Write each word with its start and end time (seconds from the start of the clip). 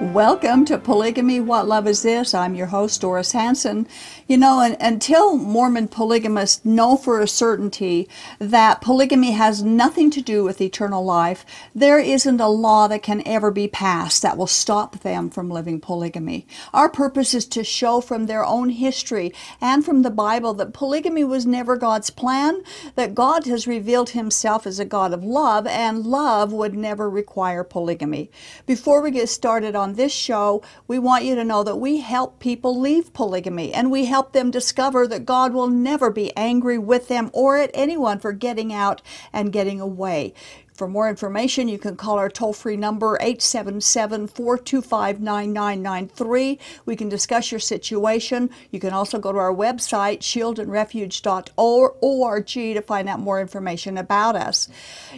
Welcome 0.00 0.64
to 0.66 0.78
Polygamy 0.78 1.38
What 1.38 1.68
Love 1.68 1.86
Is 1.86 2.02
This? 2.02 2.34
I'm 2.34 2.56
your 2.56 2.66
host, 2.66 3.00
Doris 3.00 3.30
Hanson. 3.30 3.86
You 4.26 4.36
know, 4.38 4.60
and, 4.60 4.76
until 4.80 5.36
Mormon 5.36 5.86
polygamists 5.86 6.64
know 6.64 6.96
for 6.96 7.20
a 7.20 7.28
certainty 7.28 8.08
that 8.40 8.80
polygamy 8.80 9.32
has 9.32 9.62
nothing 9.62 10.10
to 10.10 10.20
do 10.20 10.42
with 10.42 10.60
eternal 10.60 11.04
life, 11.04 11.44
there 11.74 12.00
isn't 12.00 12.40
a 12.40 12.48
law 12.48 12.88
that 12.88 13.02
can 13.02 13.22
ever 13.26 13.52
be 13.52 13.68
passed 13.68 14.22
that 14.22 14.36
will 14.36 14.48
stop 14.48 15.00
them 15.00 15.30
from 15.30 15.48
living 15.48 15.80
polygamy. 15.80 16.46
Our 16.72 16.88
purpose 16.88 17.32
is 17.32 17.46
to 17.46 17.62
show 17.62 18.00
from 18.00 18.26
their 18.26 18.44
own 18.44 18.70
history 18.70 19.32
and 19.60 19.84
from 19.84 20.02
the 20.02 20.10
Bible 20.10 20.54
that 20.54 20.72
polygamy 20.72 21.22
was 21.22 21.46
never 21.46 21.76
God's 21.76 22.10
plan, 22.10 22.62
that 22.96 23.14
God 23.14 23.46
has 23.46 23.68
revealed 23.68 24.10
himself 24.10 24.66
as 24.66 24.80
a 24.80 24.84
God 24.84 25.12
of 25.12 25.22
love, 25.22 25.66
and 25.66 26.04
love 26.04 26.52
would 26.52 26.74
never 26.74 27.08
require 27.08 27.62
polygamy. 27.62 28.30
Before 28.66 29.00
we 29.00 29.10
get 29.10 29.28
started 29.28 29.76
on 29.76 29.83
this 29.92 30.12
show, 30.12 30.62
we 30.88 30.98
want 30.98 31.24
you 31.24 31.34
to 31.34 31.44
know 31.44 31.62
that 31.62 31.76
we 31.76 32.00
help 32.00 32.40
people 32.40 32.80
leave 32.80 33.12
polygamy 33.12 33.72
and 33.72 33.90
we 33.90 34.06
help 34.06 34.32
them 34.32 34.50
discover 34.50 35.06
that 35.06 35.26
God 35.26 35.52
will 35.52 35.68
never 35.68 36.10
be 36.10 36.34
angry 36.36 36.78
with 36.78 37.08
them 37.08 37.30
or 37.34 37.58
at 37.58 37.70
anyone 37.74 38.18
for 38.18 38.32
getting 38.32 38.72
out 38.72 39.02
and 39.32 39.52
getting 39.52 39.80
away. 39.80 40.32
For 40.74 40.86
more 40.88 41.08
information, 41.08 41.68
you 41.68 41.78
can 41.78 41.96
call 41.96 42.18
our 42.18 42.28
toll 42.28 42.52
free 42.52 42.76
number 42.76 43.16
877 43.20 44.26
425 44.26 45.20
9993. 45.20 46.58
We 46.84 46.96
can 46.96 47.08
discuss 47.08 47.52
your 47.52 47.60
situation. 47.60 48.50
You 48.72 48.80
can 48.80 48.92
also 48.92 49.20
go 49.20 49.30
to 49.30 49.38
our 49.38 49.54
website, 49.54 50.18
shieldandrefuge.org, 50.18 52.46
to 52.46 52.82
find 52.82 53.08
out 53.08 53.20
more 53.20 53.40
information 53.40 53.96
about 53.96 54.34
us. 54.34 54.68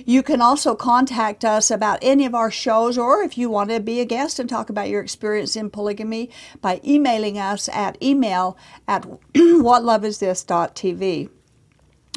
You 0.05 0.23
can 0.23 0.43
also 0.43 0.75
contact 0.75 1.43
us 1.43 1.71
about 1.71 2.01
any 2.03 2.27
of 2.27 2.35
our 2.35 2.51
shows, 2.51 2.99
or 2.99 3.23
if 3.23 3.39
you 3.39 3.49
want 3.49 3.71
to 3.71 3.81
be 3.81 4.01
a 4.01 4.05
guest 4.05 4.39
and 4.39 4.51
talk 4.51 4.69
about 4.69 4.91
your 4.91 5.01
experience 5.01 5.57
in 5.57 5.71
polygamy, 5.71 6.29
by 6.61 6.83
emailing 6.85 7.39
us 7.39 7.71
at 7.71 7.97
email 8.03 8.59
at 8.87 9.03
whatloveisthis.tv. 9.35 11.31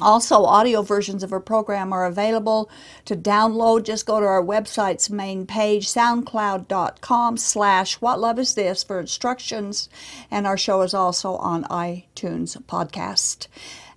Also, 0.01 0.43
audio 0.43 0.81
versions 0.81 1.23
of 1.23 1.33
our 1.33 1.39
program 1.39 1.91
are 1.91 2.05
available 2.05 2.69
to 3.05 3.15
download. 3.15 3.83
Just 3.83 4.05
go 4.05 4.19
to 4.19 4.25
our 4.25 4.43
website's 4.43 5.09
main 5.09 5.45
page, 5.45 5.87
soundcloud.com 5.87 7.37
slash 7.37 7.95
what 7.95 8.19
love 8.19 8.39
is 8.39 8.55
this 8.55 8.83
for 8.83 8.99
instructions. 8.99 9.89
And 10.31 10.47
our 10.47 10.57
show 10.57 10.81
is 10.81 10.93
also 10.93 11.35
on 11.35 11.63
iTunes 11.65 12.57
podcast. 12.63 13.47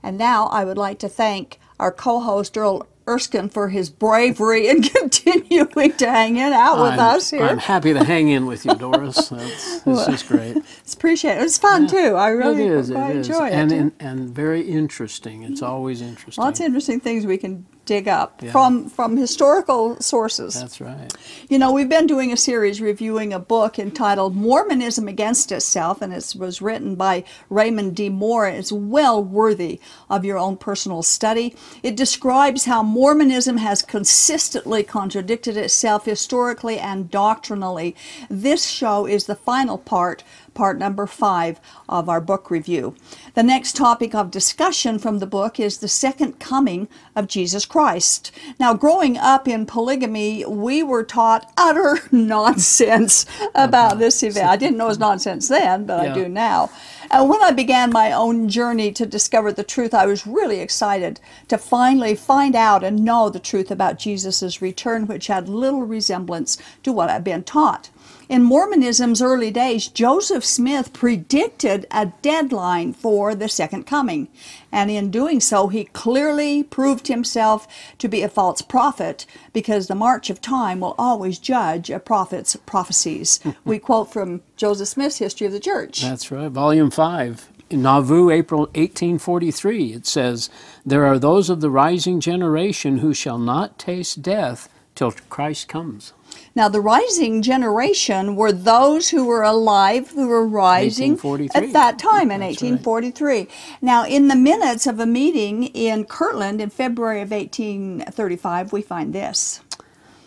And 0.03 0.19
now 0.19 0.47
I 0.47 0.64
would 0.64 0.78
like 0.78 0.98
to 1.00 1.08
thank 1.08 1.61
our 1.78 1.92
co-host 1.92 2.56
Earl 2.56 2.86
Erskine 3.08 3.48
for 3.48 3.69
his 3.69 3.91
bravery 3.91 4.69
and 4.69 4.83
continuing 4.95 5.92
to 5.92 6.11
hang 6.11 6.36
in 6.36 6.53
out 6.53 6.81
with 6.81 6.92
I'm, 6.92 7.17
us 7.17 7.31
here. 7.31 7.42
I'm 7.42 7.58
happy 7.58 7.92
to 7.92 8.05
hang 8.05 8.28
in 8.28 8.47
with 8.47 8.64
you, 8.64 8.75
Doris. 8.75 9.28
That's, 9.28 9.81
that's 9.84 10.06
just 10.06 10.28
great. 10.28 10.56
It's 10.83 10.95
appreciated. 10.95 11.42
It's 11.42 11.58
fun 11.58 11.86
too. 11.86 12.14
I 12.17 12.28
really 12.28 12.64
it 12.64 12.73
is. 12.73 12.91
quite 12.91 13.11
it 13.11 13.17
is. 13.17 13.28
enjoy 13.28 13.47
it. 13.47 13.53
And, 13.53 13.73
and, 13.73 13.92
and 14.00 14.30
very 14.30 14.62
interesting. 14.62 15.42
It's 15.42 15.62
always 15.62 16.03
interesting. 16.03 16.42
Lots 16.42 16.61
of 16.61 16.67
interesting 16.67 17.01
things 17.01 17.24
we 17.24 17.39
can 17.39 17.67
dig 17.85 18.09
up 18.09 18.43
Yeah. 18.43 18.53
from 18.53 18.89
from 18.89 19.17
historical 19.17 19.97
sources. 20.01 20.55
That's 20.55 20.81
right. 20.81 21.13
You 21.48 21.59
know, 21.59 21.73
we've 21.73 21.89
been 21.89 22.07
doing 22.07 22.33
a 22.33 22.37
series 22.37 22.81
reviewing 22.81 23.33
a 23.33 23.39
book 23.39 23.79
entitled 23.79 24.37
Mormonism 24.37 25.09
Against 25.09 25.51
Itself, 25.53 26.01
and 26.01 26.13
it 26.13 26.35
was 26.39 26.63
written 26.63 26.95
by 26.95 27.25
Raymond 27.51 27.95
D. 27.97 28.09
Moore. 28.09 28.47
It's 28.47 28.73
well 28.73 29.23
worthy 29.23 29.81
of 30.09 30.25
your 30.25 30.39
own 30.39 30.57
personal 30.57 31.03
study. 31.03 31.55
It 31.83 31.97
describes 31.97 32.65
how 32.67 32.83
Mormonism 32.83 33.57
has 33.59 33.83
consistently 33.83 34.83
contradicted 34.83 35.57
itself 35.57 36.05
historically 36.05 36.79
and 36.79 37.11
doctrinally. 37.11 37.97
This 38.31 38.67
show 38.67 39.07
is 39.07 39.27
the 39.27 39.35
final 39.35 39.79
part, 39.79 40.23
part 40.55 40.79
number 40.79 41.07
five 41.07 41.61
of 41.89 42.08
our 42.08 42.20
book 42.20 42.51
review. 42.51 42.95
The 43.35 43.42
next 43.42 43.77
topic 43.77 44.14
of 44.14 44.30
discussion 44.30 44.98
from 44.98 45.18
the 45.18 45.27
book 45.27 45.58
is 45.58 45.79
the 45.79 45.89
second 45.89 46.39
coming 46.39 46.89
of 47.17 47.29
Jesus 47.29 47.64
Christ. 47.64 48.30
Now, 48.58 48.74
growing 48.74 49.17
up 49.17 49.48
in 49.48 49.67
polygamy, 49.67 50.45
we 50.45 50.83
were 50.83 51.05
taught 51.05 51.51
utter 51.57 51.98
nonsense 52.12 53.27
about 53.55 53.98
this 53.98 54.23
event. 54.23 54.48
I 54.48 54.57
didn't 54.57 54.77
know 54.77 54.86
it 54.86 54.89
was 54.89 54.98
nonsense 54.98 55.48
then, 55.48 55.86
but 55.86 56.01
I 56.01 56.12
do 56.14 56.29
now. 56.29 56.70
And 57.11 57.29
when 57.29 57.42
I 57.42 57.51
began 57.51 57.92
my 57.92 58.11
own 58.12 58.48
journey 58.48 58.91
to 58.92 59.05
discover 59.05 59.52
the 59.52 59.62
truth, 59.62 59.92
I 59.92 60.07
was 60.07 60.27
really 60.27 60.61
excited 60.61 61.20
to 61.48 61.58
finally 61.58 62.14
find 62.14 62.57
out 62.57 62.83
and 62.83 63.05
know 63.05 63.29
the 63.29 63.39
truth 63.39 63.70
about 63.70 63.98
Jesus' 63.98 64.62
return, 64.62 65.07
which 65.07 65.27
had 65.27 65.48
little 65.48 65.83
resemblance 65.83 66.57
to 66.83 66.92
what 66.92 67.11
I'd 67.11 67.24
been 67.24 67.45
taught. 67.45 67.91
In 68.29 68.43
Mormonism's 68.43 69.21
early 69.21 69.51
days, 69.51 69.89
Joseph 69.89 70.45
Smith 70.45 70.93
predicted 70.93 71.87
a 71.91 72.13
deadline 72.23 72.93
for 72.93 73.35
the 73.35 73.49
second 73.49 73.85
coming. 73.87 74.29
And 74.71 74.91
in 74.91 75.11
doing 75.11 75.41
so, 75.41 75.69
he 75.69 75.85
clearly 75.85 76.63
proved 76.63 77.09
himself 77.09 77.67
to 77.99 78.09
be 78.09 78.23
a 78.23 78.29
false 78.29 78.63
prophet 78.63 79.27
because 79.53 79.87
the 79.87 79.95
march 79.95 80.31
of 80.31 80.41
time 80.41 80.81
will 80.81 80.95
always 80.99 81.39
judge 81.39 81.91
a 81.91 81.99
prophet's 81.99 82.57
prophecies. 82.57 83.41
we 83.65 83.79
quote 83.79 84.13
from 84.13 84.43
Joseph 84.57 84.89
Smith's 84.89 85.19
History 85.19 85.47
of 85.47 85.53
the 85.53 85.61
Church. 85.61 86.01
That's 86.01 86.31
right. 86.31 86.51
Volume 86.51 86.91
5. 86.91 87.49
In 87.71 87.83
Nauvoo, 87.83 88.31
April 88.31 88.63
1843, 88.75 89.95
it 89.95 90.07
says, 90.07 90.51
There 90.85 91.07
are 91.07 91.19
those 91.19 91.49
of 91.49 91.63
the 91.63 91.71
rising 91.71 92.21
generation 92.21 92.99
who 92.99 93.15
shall 93.15 93.39
not 93.39 93.79
taste 93.79 94.21
death 94.21 94.69
till 94.95 95.13
Christ 95.31 95.69
comes. 95.69 96.13
Now, 96.55 96.68
the 96.68 96.80
rising 96.80 97.40
generation 97.40 98.36
were 98.36 98.52
those 98.52 99.08
who 99.08 99.24
were 99.24 99.42
alive, 99.42 100.11
who 100.11 100.29
were 100.29 100.46
rising 100.46 101.18
at 101.55 101.73
that 101.73 101.98
time 101.98 102.30
in 102.30 102.40
That's 102.40 102.61
right. 102.61 102.73
1843. 102.73 103.48
Now, 103.80 104.05
in 104.05 104.29
the 104.29 104.36
minutes 104.36 104.86
of 104.86 105.01
a 105.01 105.07
meeting 105.07 105.64
in 105.68 106.05
Kirtland 106.05 106.61
in 106.61 106.68
February 106.68 107.23
of 107.23 107.30
1835, 107.30 108.73
we 108.73 108.83
find 108.83 109.14
this. 109.14 109.61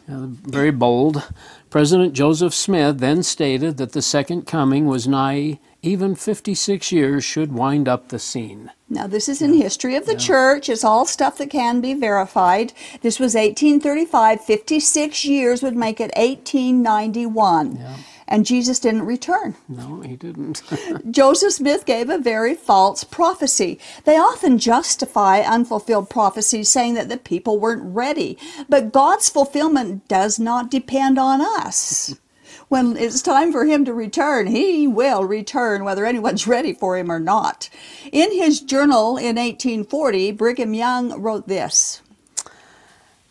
Uh, 0.07 0.27
very 0.27 0.71
bold. 0.71 1.23
President 1.71 2.13
Joseph 2.13 2.53
Smith 2.53 2.99
then 2.99 3.23
stated 3.23 3.77
that 3.77 3.93
the 3.93 4.01
second 4.01 4.43
coming 4.43 4.85
was 4.85 5.07
nigh, 5.07 5.59
even 5.81 6.15
56 6.15 6.91
years 6.91 7.23
should 7.23 7.51
wind 7.51 7.87
up 7.87 8.09
the 8.09 8.19
scene. 8.19 8.71
Now, 8.87 9.07
this 9.07 9.27
is 9.27 9.41
in 9.41 9.55
history 9.55 9.95
of 9.95 10.05
the 10.05 10.15
church. 10.15 10.69
It's 10.69 10.83
all 10.83 11.05
stuff 11.05 11.39
that 11.39 11.49
can 11.49 11.81
be 11.81 11.95
verified. 11.95 12.71
This 13.01 13.19
was 13.19 13.33
1835. 13.33 14.41
56 14.41 15.25
years 15.25 15.63
would 15.63 15.75
make 15.75 15.99
it 15.99 16.11
1891. 16.15 17.79
And 18.27 18.45
Jesus 18.45 18.79
didn't 18.79 19.05
return. 19.05 19.55
No, 19.69 20.01
he 20.01 20.15
didn't. 20.15 20.63
Joseph 21.11 21.53
Smith 21.53 21.85
gave 21.85 22.09
a 22.09 22.17
very 22.17 22.55
false 22.55 23.03
prophecy. 23.03 23.79
They 24.05 24.17
often 24.17 24.57
justify 24.57 25.39
unfulfilled 25.41 26.09
prophecies 26.09 26.69
saying 26.69 26.95
that 26.95 27.09
the 27.09 27.17
people 27.17 27.59
weren't 27.59 27.95
ready. 27.95 28.37
But 28.67 28.91
God's 28.91 29.29
fulfillment 29.29 30.07
does 30.07 30.39
not 30.39 30.71
depend 30.71 31.19
on 31.19 31.41
us. 31.41 32.15
When 32.67 32.97
it's 32.97 33.21
time 33.21 33.51
for 33.51 33.65
him 33.65 33.85
to 33.85 33.93
return, 33.93 34.47
he 34.47 34.87
will 34.87 35.23
return 35.23 35.83
whether 35.83 36.03
anyone's 36.03 36.47
ready 36.55 36.73
for 36.73 36.97
him 36.97 37.11
or 37.11 37.19
not. 37.19 37.69
In 38.11 38.31
his 38.33 38.59
journal 38.59 39.17
in 39.17 39.35
1840, 39.35 40.31
Brigham 40.31 40.73
Young 40.73 41.21
wrote 41.21 41.47
this. 41.47 42.01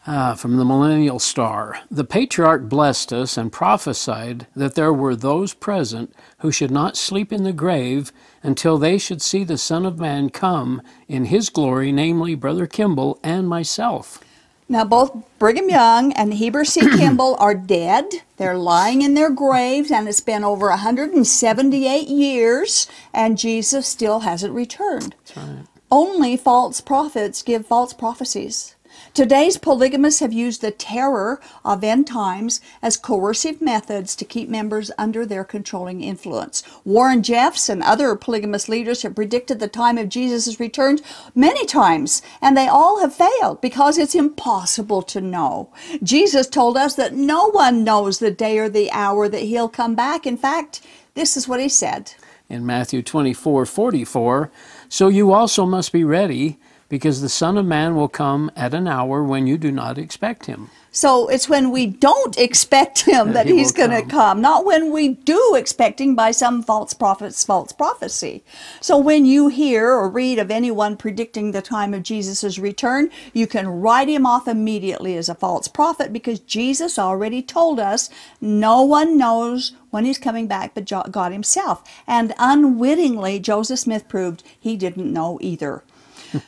Ah, 0.06 0.34
from 0.34 0.58
the 0.58 0.66
Millennial 0.66 1.18
Star. 1.18 1.78
The 1.90 2.04
patriarch 2.04 2.68
blessed 2.68 3.10
us 3.10 3.38
and 3.38 3.50
prophesied 3.50 4.46
that 4.54 4.74
there 4.74 4.92
were 4.92 5.16
those 5.16 5.54
present 5.54 6.14
who 6.40 6.52
should 6.52 6.70
not 6.70 6.98
sleep 6.98 7.32
in 7.32 7.42
the 7.42 7.54
grave 7.54 8.12
until 8.42 8.76
they 8.76 8.98
should 8.98 9.22
see 9.22 9.44
the 9.44 9.56
Son 9.56 9.86
of 9.86 9.98
Man 9.98 10.28
come 10.28 10.82
in 11.08 11.26
his 11.26 11.48
glory, 11.48 11.90
namely 11.90 12.34
Brother 12.34 12.66
Kimball 12.66 13.18
and 13.22 13.48
myself. 13.48 14.22
Now, 14.68 14.84
both 14.84 15.16
Brigham 15.38 15.70
Young 15.70 16.12
and 16.12 16.34
Heber 16.34 16.66
C. 16.66 16.80
Kimball 16.98 17.36
are 17.38 17.54
dead. 17.54 18.04
They're 18.36 18.58
lying 18.58 19.00
in 19.00 19.14
their 19.14 19.30
graves, 19.30 19.90
and 19.90 20.06
it's 20.06 20.20
been 20.20 20.44
over 20.44 20.68
178 20.68 22.08
years, 22.08 22.88
and 23.14 23.38
Jesus 23.38 23.86
still 23.86 24.20
hasn't 24.20 24.52
returned. 24.52 25.14
That's 25.24 25.36
right. 25.38 25.64
Only 25.90 26.36
false 26.36 26.82
prophets 26.82 27.42
give 27.42 27.66
false 27.66 27.94
prophecies. 27.94 28.73
Today's 29.14 29.58
polygamists 29.58 30.18
have 30.18 30.32
used 30.32 30.60
the 30.60 30.72
terror 30.72 31.40
of 31.64 31.84
end 31.84 32.04
times 32.04 32.60
as 32.82 32.96
coercive 32.96 33.62
methods 33.62 34.16
to 34.16 34.24
keep 34.24 34.48
members 34.48 34.90
under 34.98 35.24
their 35.24 35.44
controlling 35.44 36.00
influence. 36.00 36.64
Warren 36.84 37.22
Jeffs 37.22 37.68
and 37.68 37.80
other 37.80 38.16
polygamous 38.16 38.68
leaders 38.68 39.02
have 39.02 39.14
predicted 39.14 39.60
the 39.60 39.68
time 39.68 39.98
of 39.98 40.08
Jesus' 40.08 40.58
return 40.58 40.98
many 41.32 41.64
times, 41.64 42.22
and 42.42 42.56
they 42.56 42.66
all 42.66 42.98
have 43.02 43.14
failed 43.14 43.60
because 43.60 43.98
it's 43.98 44.16
impossible 44.16 45.02
to 45.02 45.20
know. 45.20 45.72
Jesus 46.02 46.48
told 46.48 46.76
us 46.76 46.96
that 46.96 47.14
no 47.14 47.50
one 47.50 47.84
knows 47.84 48.18
the 48.18 48.32
day 48.32 48.58
or 48.58 48.68
the 48.68 48.90
hour 48.90 49.28
that 49.28 49.42
he'll 49.42 49.68
come 49.68 49.94
back. 49.94 50.26
In 50.26 50.36
fact, 50.36 50.80
this 51.14 51.36
is 51.36 51.46
what 51.46 51.60
he 51.60 51.68
said. 51.68 52.14
In 52.48 52.66
Matthew 52.66 53.00
24 53.00 53.64
44, 53.64 54.50
so 54.88 55.06
you 55.06 55.32
also 55.32 55.64
must 55.64 55.92
be 55.92 56.02
ready 56.02 56.58
because 56.94 57.20
the 57.20 57.28
Son 57.28 57.58
of 57.58 57.66
Man 57.66 57.96
will 57.96 58.06
come 58.06 58.52
at 58.54 58.72
an 58.72 58.86
hour 58.86 59.20
when 59.20 59.48
you 59.48 59.58
do 59.58 59.72
not 59.72 59.98
expect 59.98 60.46
him. 60.46 60.70
So 60.92 61.26
it's 61.26 61.48
when 61.48 61.72
we 61.72 61.86
don't 61.86 62.38
expect 62.38 63.00
him 63.00 63.32
that 63.32 63.46
He 63.46 63.56
he's 63.56 63.72
going 63.72 63.90
to 63.90 64.02
come. 64.02 64.10
come, 64.10 64.40
not 64.40 64.64
when 64.64 64.92
we 64.92 65.08
do 65.08 65.56
expect 65.56 66.00
him 66.00 66.14
by 66.14 66.30
some 66.30 66.62
false 66.62 66.94
prophet's 66.94 67.44
false 67.44 67.72
prophecy. 67.72 68.44
So 68.80 68.96
when 68.96 69.26
you 69.26 69.48
hear 69.48 69.90
or 69.90 70.08
read 70.08 70.38
of 70.38 70.52
anyone 70.52 70.96
predicting 70.96 71.50
the 71.50 71.60
time 71.60 71.94
of 71.94 72.04
Jesus' 72.04 72.60
return, 72.60 73.10
you 73.32 73.48
can 73.48 73.66
write 73.66 74.08
him 74.08 74.24
off 74.24 74.46
immediately 74.46 75.16
as 75.16 75.28
a 75.28 75.34
false 75.34 75.66
prophet 75.66 76.12
because 76.12 76.38
Jesus 76.38 76.96
already 76.96 77.42
told 77.42 77.80
us 77.80 78.08
no 78.40 78.82
one 78.82 79.18
knows 79.18 79.72
when 79.90 80.04
he's 80.04 80.18
coming 80.18 80.46
back 80.46 80.74
but 80.74 80.88
God 81.10 81.32
himself. 81.32 81.82
And 82.06 82.34
unwittingly, 82.38 83.40
Joseph 83.40 83.80
Smith 83.80 84.06
proved 84.08 84.44
he 84.60 84.76
didn't 84.76 85.12
know 85.12 85.40
either. 85.40 85.82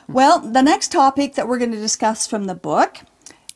Well, 0.07 0.39
the 0.39 0.61
next 0.61 0.91
topic 0.91 1.35
that 1.35 1.47
we're 1.47 1.57
going 1.59 1.71
to 1.71 1.77
discuss 1.79 2.27
from 2.27 2.45
the 2.45 2.55
book 2.55 2.97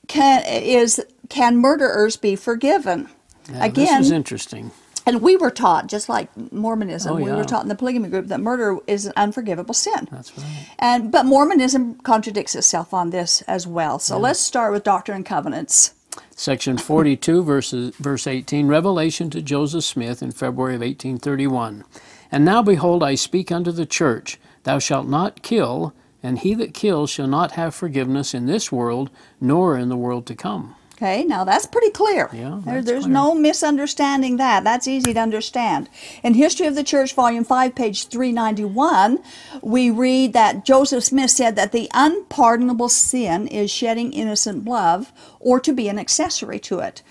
can, 0.08 0.44
is 0.46 1.04
can 1.30 1.58
murderers 1.58 2.18
be 2.18 2.36
forgiven? 2.36 3.10
Now, 3.50 3.64
Again, 3.66 4.00
this 4.00 4.08
is 4.08 4.12
interesting. 4.12 4.72
and 5.06 5.22
we 5.22 5.36
were 5.38 5.50
taught, 5.52 5.88
just 5.88 6.10
like 6.10 6.30
Mormonism, 6.52 7.14
Oh, 7.14 7.16
we 7.16 7.32
were 7.32 7.44
taught 7.44 7.64
in 7.64 7.70
the 7.70 7.76
polygamy 7.76 8.10
group 8.10 8.28
that 8.28 8.40
murder 8.40 8.78
is 8.88 9.06
an 9.06 9.14
unforgivable 9.16 9.74
sin. 9.74 10.08
That's 10.12 10.38
right. 10.38 10.68
And 10.80 11.12
but 11.12 11.26
Mormonism 11.26 11.96
contradicts 11.96 12.56
itself 12.56 12.94
on 12.94 13.10
this 13.10 13.42
as 13.44 13.66
well. 13.66 14.00
So 14.00 14.18
let's 14.20 14.40
start 14.40 14.74
with 14.74 14.84
Doctrine 14.84 15.18
and 15.18 15.26
Covenants. 15.26 15.94
Section 16.36 16.78
42, 16.78 17.44
verses, 17.44 17.96
verse 17.98 18.28
18, 18.28 18.68
Revelation 18.68 19.30
to 19.30 19.42
Joseph 19.42 19.84
Smith 19.86 20.22
in 20.22 20.32
February 20.32 20.76
of 20.76 20.82
1831. 20.82 21.84
And 22.32 22.44
now 22.46 22.62
behold, 22.62 23.04
I 23.04 23.16
speak 23.16 23.52
unto 23.52 23.72
the 23.72 23.86
church, 23.86 24.40
Thou 24.64 24.80
shalt 24.80 25.08
not 25.08 25.42
kill, 25.42 25.94
and 26.24 26.40
he 26.40 26.54
that 26.56 26.74
kills 26.74 27.10
shall 27.10 27.28
not 27.28 27.52
have 27.54 27.74
forgiveness 27.76 28.34
in 28.34 28.46
this 28.46 28.72
world, 28.72 29.10
nor 29.40 29.78
in 29.78 29.90
the 29.90 29.98
world 29.98 30.26
to 30.28 30.36
come. 30.36 30.76
Okay, 30.96 31.24
now 31.24 31.44
that's 31.44 31.66
pretty 31.66 31.90
clear. 31.90 32.30
Yeah, 32.32 32.60
There- 32.64 32.84
there's 32.84 33.06
clear. 33.06 33.14
no 33.14 33.34
misunderstanding 33.34 34.38
that. 34.38 34.64
That's 34.64 34.88
easy 34.88 35.16
to 35.16 35.20
understand. 35.20 35.90
In 36.22 36.36
History 36.36 36.68
of 36.68 36.76
the 36.76 36.84
Church, 36.84 37.16
Volume 37.16 37.44
5, 37.44 37.74
page 37.74 38.06
391, 38.08 39.18
we 39.64 39.90
read 39.90 40.34
that 40.34 40.64
Joseph 40.64 41.04
Smith 41.04 41.32
said 41.32 41.56
that 41.56 41.72
the 41.72 41.90
unpardonable 41.96 42.88
sin 42.90 43.48
is 43.48 43.72
shedding 43.72 44.14
innocent 44.14 44.64
blood 44.64 45.08
or 45.40 45.60
to 45.60 45.74
be 45.74 45.88
an 45.90 45.98
accessory 45.98 46.60
to 46.60 46.80
it. 46.82 47.02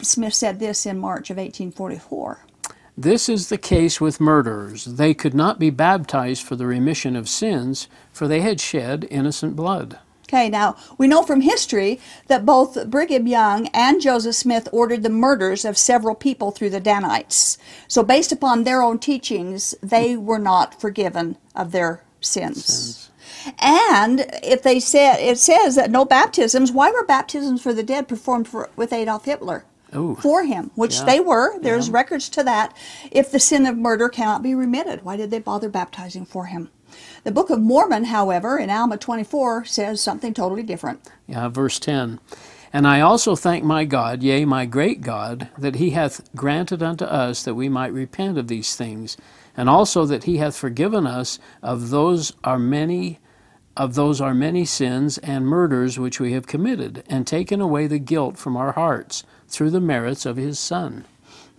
Smith 0.00 0.32
said 0.32 0.58
this 0.58 0.86
in 0.86 0.98
March 0.98 1.28
of 1.28 1.36
1844. 1.36 2.46
This 3.00 3.28
is 3.28 3.48
the 3.48 3.58
case 3.58 4.00
with 4.00 4.20
murderers. 4.20 4.84
They 4.84 5.14
could 5.14 5.32
not 5.32 5.60
be 5.60 5.70
baptized 5.70 6.42
for 6.42 6.56
the 6.56 6.66
remission 6.66 7.14
of 7.14 7.28
sins, 7.28 7.86
for 8.12 8.26
they 8.26 8.40
had 8.40 8.60
shed 8.60 9.06
innocent 9.08 9.54
blood. 9.54 10.00
Okay, 10.24 10.48
now 10.48 10.74
we 10.98 11.06
know 11.06 11.22
from 11.22 11.42
history 11.42 12.00
that 12.26 12.44
both 12.44 12.90
Brigham 12.90 13.28
Young 13.28 13.68
and 13.68 14.00
Joseph 14.00 14.34
Smith 14.34 14.68
ordered 14.72 15.04
the 15.04 15.10
murders 15.10 15.64
of 15.64 15.78
several 15.78 16.16
people 16.16 16.50
through 16.50 16.70
the 16.70 16.80
Danites. 16.80 17.56
So, 17.86 18.02
based 18.02 18.32
upon 18.32 18.64
their 18.64 18.82
own 18.82 18.98
teachings, 18.98 19.76
they 19.80 20.16
were 20.16 20.40
not 20.40 20.80
forgiven 20.80 21.36
of 21.54 21.70
their 21.70 22.02
sins. 22.20 22.64
sins. 22.64 23.10
And 23.60 24.26
if 24.42 24.64
they 24.64 24.80
said, 24.80 25.20
it 25.20 25.38
says 25.38 25.76
that 25.76 25.92
no 25.92 26.04
baptisms, 26.04 26.72
why 26.72 26.90
were 26.90 27.06
baptisms 27.06 27.62
for 27.62 27.72
the 27.72 27.84
dead 27.84 28.08
performed 28.08 28.48
for, 28.48 28.70
with 28.74 28.92
Adolf 28.92 29.24
Hitler? 29.24 29.64
Ooh. 29.94 30.16
For 30.20 30.44
him, 30.44 30.70
which 30.74 30.98
Yeah. 30.98 31.04
they 31.04 31.20
were. 31.20 31.58
There's 31.60 31.90
records 31.90 32.28
to 32.30 32.42
that. 32.44 32.74
If 33.10 33.30
the 33.30 33.40
sin 33.40 33.66
of 33.66 33.76
murder 33.76 34.08
cannot 34.08 34.42
be 34.42 34.54
remitted, 34.54 35.04
why 35.04 35.16
did 35.16 35.30
they 35.30 35.38
bother 35.38 35.68
baptizing 35.68 36.26
for 36.26 36.46
him? 36.46 36.68
The 37.24 37.32
Book 37.32 37.50
of 37.50 37.60
Mormon, 37.60 38.04
however, 38.04 38.58
in 38.58 38.70
Alma 38.70 38.96
24, 38.96 39.64
says 39.64 40.00
something 40.00 40.34
totally 40.34 40.62
different. 40.62 41.00
Yeah, 41.26 41.48
verse 41.48 41.78
10. 41.78 42.20
And 42.72 42.86
I 42.86 43.00
also 43.00 43.34
thank 43.34 43.64
my 43.64 43.84
God, 43.84 44.22
yea, 44.22 44.44
my 44.44 44.66
great 44.66 45.00
God, 45.00 45.48
that 45.56 45.76
he 45.76 45.90
hath 45.90 46.28
granted 46.34 46.82
unto 46.82 47.04
us 47.04 47.42
that 47.44 47.54
we 47.54 47.68
might 47.68 47.92
repent 47.92 48.36
of 48.36 48.48
these 48.48 48.76
things, 48.76 49.16
and 49.56 49.68
also 49.70 50.04
that 50.04 50.24
he 50.24 50.36
hath 50.36 50.56
forgiven 50.56 51.06
us 51.06 51.38
of 51.62 51.90
those 51.90 52.34
our 52.44 52.58
many 52.58 53.20
of 53.76 53.94
those 53.94 54.20
our 54.20 54.34
many 54.34 54.64
sins 54.64 55.18
and 55.18 55.46
murders 55.46 55.98
which 55.98 56.18
we 56.20 56.32
have 56.32 56.46
committed, 56.46 57.04
and 57.08 57.26
taken 57.26 57.60
away 57.60 57.86
the 57.86 57.98
guilt 57.98 58.36
from 58.36 58.56
our 58.56 58.72
hearts 58.72 59.22
through 59.48 59.70
the 59.70 59.80
merits 59.80 60.26
of 60.26 60.36
his 60.36 60.58
Son. 60.58 61.04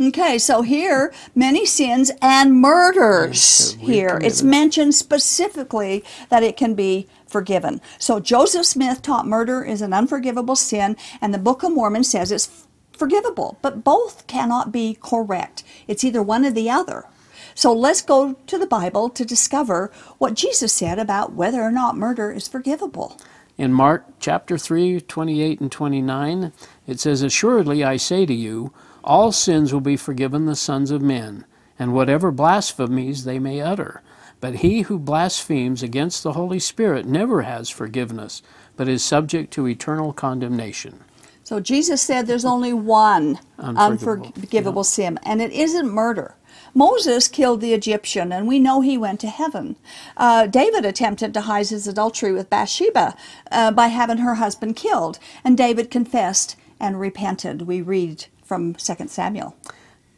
Okay, 0.01 0.38
so 0.38 0.62
here, 0.62 1.13
many 1.36 1.65
sins 1.65 2.09
and 2.21 2.53
murders. 2.53 3.74
Here, 3.74 4.18
it's 4.24 4.41
mentioned 4.41 4.95
specifically 4.95 6.06
that 6.30 6.41
it 6.41 6.56
can 6.56 6.74
be 6.74 7.07
forgiven. 7.27 7.81
So 7.97 8.21
Joseph 8.21 8.65
Smith 8.65 9.01
taught 9.01 9.27
murder 9.27 9.62
is 9.62 9.81
an 9.81 9.91
unforgivable 9.91 10.56
sin, 10.56 10.95
and 11.19 11.33
the 11.33 11.38
Book 11.38 11.63
of 11.63 11.74
Mormon 11.74 12.06
says 12.06 12.31
it's 12.31 12.65
forgivable, 12.94 13.57
but 13.62 13.83
both 13.83 14.25
cannot 14.25 14.71
be 14.71 14.97
correct. 15.01 15.63
It's 15.86 16.06
either 16.06 16.24
one 16.24 16.45
or 16.45 16.51
the 16.51 16.69
other. 16.69 17.06
So 17.53 17.74
let's 17.74 18.01
go 18.01 18.36
to 18.47 18.57
the 18.57 18.65
Bible 18.65 19.09
to 19.09 19.25
discover 19.25 19.91
what 20.18 20.33
Jesus 20.33 20.71
said 20.71 20.97
about 20.97 21.33
whether 21.33 21.62
or 21.62 21.71
not 21.71 21.97
murder 21.97 22.31
is 22.31 22.47
forgivable. 22.47 23.19
In 23.60 23.74
Mark 23.74 24.06
chapter 24.22 24.58
3, 24.58 25.02
28 25.02 25.60
and 25.60 25.70
29, 25.70 26.54
it 26.88 26.98
says, 26.98 27.22
Assuredly 27.22 27.84
I 27.84 27.98
say 27.98 28.26
to 28.26 28.34
you, 28.34 28.72
all 29.04 29.34
sins 29.34 29.74
will 29.74 29.82
be 29.82 29.98
forgiven 29.98 30.46
the 30.46 30.56
sons 30.56 30.92
of 30.92 31.02
men, 31.02 31.44
and 31.78 31.94
whatever 31.94 32.32
blasphemies 32.32 33.26
they 33.26 33.38
may 33.38 33.60
utter. 33.60 34.02
But 34.40 34.56
he 34.56 34.84
who 34.84 34.98
blasphemes 34.98 35.84
against 35.84 36.24
the 36.24 36.32
Holy 36.32 36.60
Spirit 36.60 37.06
never 37.06 37.42
has 37.42 37.70
forgiveness, 37.70 38.42
but 38.78 38.88
is 38.88 39.04
subject 39.04 39.52
to 39.56 39.68
eternal 39.68 40.14
condemnation. 40.14 41.04
So 41.44 41.60
Jesus 41.60 42.02
said 42.02 42.28
there's 42.28 42.46
only 42.46 42.72
one 42.72 43.40
Unforgivable, 43.58 44.28
unforgivable 44.28 44.84
sin, 44.86 45.20
and 45.24 45.42
it 45.42 45.52
isn't 45.52 45.90
murder. 45.92 46.34
Moses 46.74 47.27
killed 47.27 47.62
the 47.62 47.74
Egyptian, 47.74 48.32
and 48.32 48.48
we 48.48 48.60
know 48.60 48.82
he 48.82 48.98
went 48.98 49.20
to 49.22 49.27
heaven. 49.27 49.75
Uh, 50.17 50.48
David 50.48 50.86
attempted 50.86 51.34
to 51.34 51.41
hide 51.41 51.70
his 51.70 51.88
adultery 51.88 52.32
with 52.32 52.50
Bathsheba 52.50 53.15
uh, 53.51 53.72
by 53.72 53.88
having 53.88 54.20
her 54.20 54.36
husband 54.36 54.75
killed, 54.75 55.20
and 55.44 55.58
David 55.58 55.91
confessed 55.91 56.55
and 56.79 57.00
repented. 57.00 57.63
We 57.63 57.82
read 57.82 58.25
from 58.44 58.74
2 58.74 59.08
Samuel. 59.08 59.55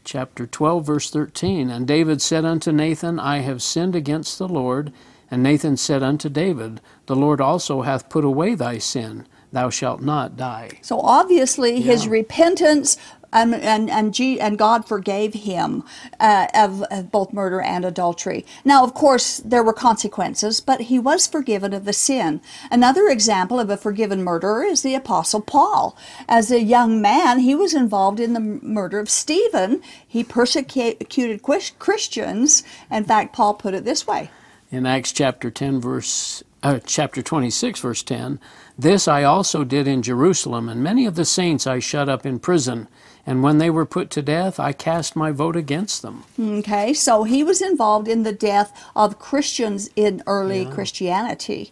Chapter 0.04 0.48
12, 0.48 0.86
verse 0.86 1.10
13 1.12 1.70
And 1.70 1.88
David 1.88 2.22
said 2.22 2.46
unto 2.46 2.72
Nathan, 2.72 3.20
I 3.20 3.40
have 3.40 3.62
sinned 3.62 3.96
against 3.96 4.38
the 4.38 4.48
Lord. 4.48 4.92
And 5.30 5.44
Nathan 5.44 5.78
said 5.78 6.04
unto 6.04 6.28
David, 6.28 6.82
The 7.06 7.16
Lord 7.16 7.40
also 7.40 7.84
hath 7.84 8.10
put 8.10 8.26
away 8.26 8.54
thy 8.54 8.80
sin. 8.80 9.26
Thou 9.54 9.70
shalt 9.70 10.02
not 10.02 10.36
die. 10.36 10.80
So 10.82 11.00
obviously, 11.00 11.82
his 11.82 12.08
repentance 12.08 12.98
um, 13.34 13.54
and 13.54 13.90
and 13.90 14.14
G, 14.14 14.40
and 14.40 14.58
God 14.58 14.88
forgave 14.88 15.34
him 15.34 15.84
uh, 16.20 16.48
of, 16.54 16.84
of 16.84 17.12
both 17.12 17.34
murder 17.34 17.62
and 17.62 17.86
adultery. 17.86 18.46
Now, 18.66 18.84
of 18.84 18.94
course, 18.94 19.38
there 19.38 19.64
were 19.64 19.74
consequences, 19.74 20.60
but 20.60 20.82
he 20.82 21.00
was 21.00 21.28
forgiven 21.28 21.74
of 21.74 21.86
the 21.86 21.94
sin. 21.94 22.42
Another 22.70 23.08
example 23.08 23.60
of 23.60 23.70
a 23.70 23.78
forgiven 23.78 24.24
murderer 24.24 24.64
is 24.64 24.82
the 24.82 24.96
Apostle 24.96 25.42
Paul. 25.42 25.98
As 26.28 26.52
a 26.52 26.62
young 26.62 27.02
man, 27.02 27.40
he 27.40 27.56
was 27.56 27.74
involved 27.74 28.20
in 28.20 28.34
the 28.34 28.40
murder 28.40 29.00
of 29.00 29.10
Stephen. 29.10 29.82
He 30.08 30.24
persecuted 30.24 31.42
Christians. 31.80 32.64
In 32.90 33.04
fact, 33.04 33.34
Paul 33.34 33.54
put 33.56 33.74
it 33.74 33.86
this 33.86 34.06
way. 34.08 34.30
in 34.72 34.86
Acts 34.86 35.12
chapter 35.12 35.52
10 35.52 35.82
verse 35.82 36.44
uh, 36.64 36.80
chapter 36.86 37.22
26 37.22 37.80
verse 37.80 38.04
10 38.04 38.40
this 38.78 39.08
I 39.08 39.24
also 39.24 39.64
did 39.64 39.88
in 39.88 40.02
Jerusalem 40.02 40.70
and 40.70 40.82
many 40.82 41.06
of 41.06 41.16
the 41.16 41.26
saints 41.26 41.68
I 41.68 41.80
shut 41.80 42.08
up 42.10 42.26
in 42.26 42.40
prison 42.40 42.88
and 43.26 43.44
when 43.44 43.58
they 43.58 43.70
were 43.70 43.86
put 43.86 44.10
to 44.12 44.22
death 44.22 44.60
I 44.60 44.74
cast 44.74 45.16
my 45.16 45.32
vote 45.32 45.56
against 45.56 46.02
them 46.02 46.24
Okay, 46.40 46.94
so 46.94 47.24
he 47.24 47.44
was 47.44 47.62
involved 47.62 48.08
in 48.08 48.24
the 48.24 48.34
death 48.34 48.72
of 48.96 49.20
Christians 49.20 49.90
in 49.96 50.24
early 50.28 50.66
Christianity. 50.66 51.72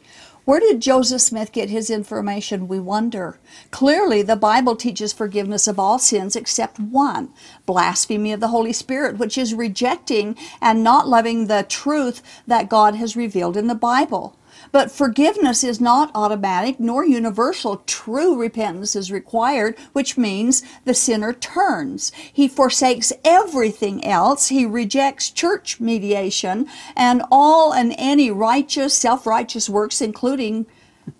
Where 0.49 0.59
did 0.59 0.81
Joseph 0.81 1.21
Smith 1.21 1.51
get 1.51 1.69
his 1.69 1.91
information, 1.91 2.67
we 2.67 2.79
wonder? 2.79 3.37
Clearly, 3.69 4.23
the 4.23 4.35
Bible 4.35 4.75
teaches 4.75 5.13
forgiveness 5.13 5.67
of 5.67 5.77
all 5.77 5.99
sins 5.99 6.35
except 6.35 6.79
one 6.79 7.29
blasphemy 7.67 8.31
of 8.31 8.39
the 8.39 8.47
Holy 8.47 8.73
Spirit, 8.73 9.19
which 9.19 9.37
is 9.37 9.53
rejecting 9.53 10.35
and 10.59 10.83
not 10.83 11.07
loving 11.07 11.45
the 11.45 11.67
truth 11.69 12.23
that 12.47 12.67
God 12.67 12.95
has 12.95 13.15
revealed 13.15 13.57
in 13.57 13.67
the 13.67 13.75
Bible. 13.75 14.38
But 14.71 14.91
forgiveness 14.91 15.63
is 15.63 15.81
not 15.81 16.11
automatic 16.13 16.79
nor 16.79 17.05
universal. 17.05 17.77
True 17.85 18.39
repentance 18.39 18.95
is 18.95 19.11
required, 19.11 19.77
which 19.93 20.17
means 20.17 20.63
the 20.85 20.93
sinner 20.93 21.33
turns. 21.33 22.11
He 22.31 22.47
forsakes 22.47 23.11
everything 23.23 24.05
else. 24.05 24.49
He 24.49 24.65
rejects 24.65 25.31
church 25.31 25.79
mediation 25.79 26.67
and 26.95 27.23
all 27.31 27.73
and 27.73 27.95
any 27.97 28.31
righteous, 28.31 28.93
self 28.93 29.25
righteous 29.25 29.69
works, 29.69 30.01
including 30.01 30.65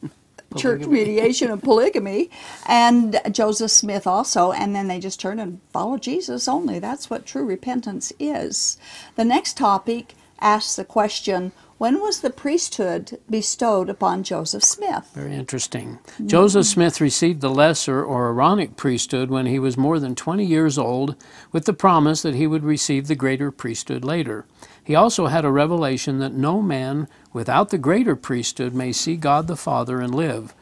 church 0.58 0.86
mediation 0.86 1.52
and 1.52 1.62
polygamy, 1.62 2.30
and 2.66 3.20
Joseph 3.32 3.72
Smith 3.72 4.08
also, 4.08 4.52
and 4.52 4.76
then 4.76 4.88
they 4.88 5.00
just 5.00 5.20
turn 5.20 5.40
and 5.40 5.60
follow 5.72 5.98
Jesus 5.98 6.48
only. 6.48 6.80
That's 6.80 7.10
what 7.10 7.26
true 7.26 7.46
repentance 7.46 8.12
is. 8.20 8.78
The 9.16 9.26
next 9.26 9.58
topic 9.58 10.16
asks 10.40 10.76
the 10.76 10.86
question 10.86 11.52
when 11.80 12.02
was 12.02 12.20
the 12.20 12.30
priesthood 12.30 13.20
bestowed 13.30 13.90
upon 13.90 14.22
Joseph 14.22 14.66
Smith? 14.66 15.10
Very 15.14 15.34
interesting. 15.34 15.98
Joseph 16.26 16.66
Smith 16.66 17.00
received 17.00 17.40
the 17.40 17.50
lesser 17.50 18.04
or 18.04 18.28
Aaronic 18.28 18.76
priesthood 18.76 19.30
when 19.30 19.46
he 19.46 19.60
was 19.60 19.78
more 19.78 19.98
than 19.98 20.14
20 20.14 20.46
years 20.46 20.78
old, 20.78 21.16
with 21.54 21.64
the 21.64 21.74
promise 21.74 22.22
that 22.22 22.36
he 22.36 22.46
would 22.46 22.66
receive 22.66 23.08
the 23.08 23.16
greater 23.16 23.50
priesthood 23.50 24.04
later. 24.04 24.46
He 24.84 24.94
also 24.94 25.28
had 25.28 25.46
a 25.46 25.52
revelation 25.52 26.20
that 26.20 26.34
no 26.34 26.62
man 26.62 27.08
without 27.32 27.70
the 27.70 27.78
greater 27.78 28.18
priesthood 28.18 28.74
may 28.74 28.92
see 28.92 29.16
God 29.16 29.48
the 29.48 29.56
Father 29.56 30.02
and 30.02 30.14
live. 30.14 30.54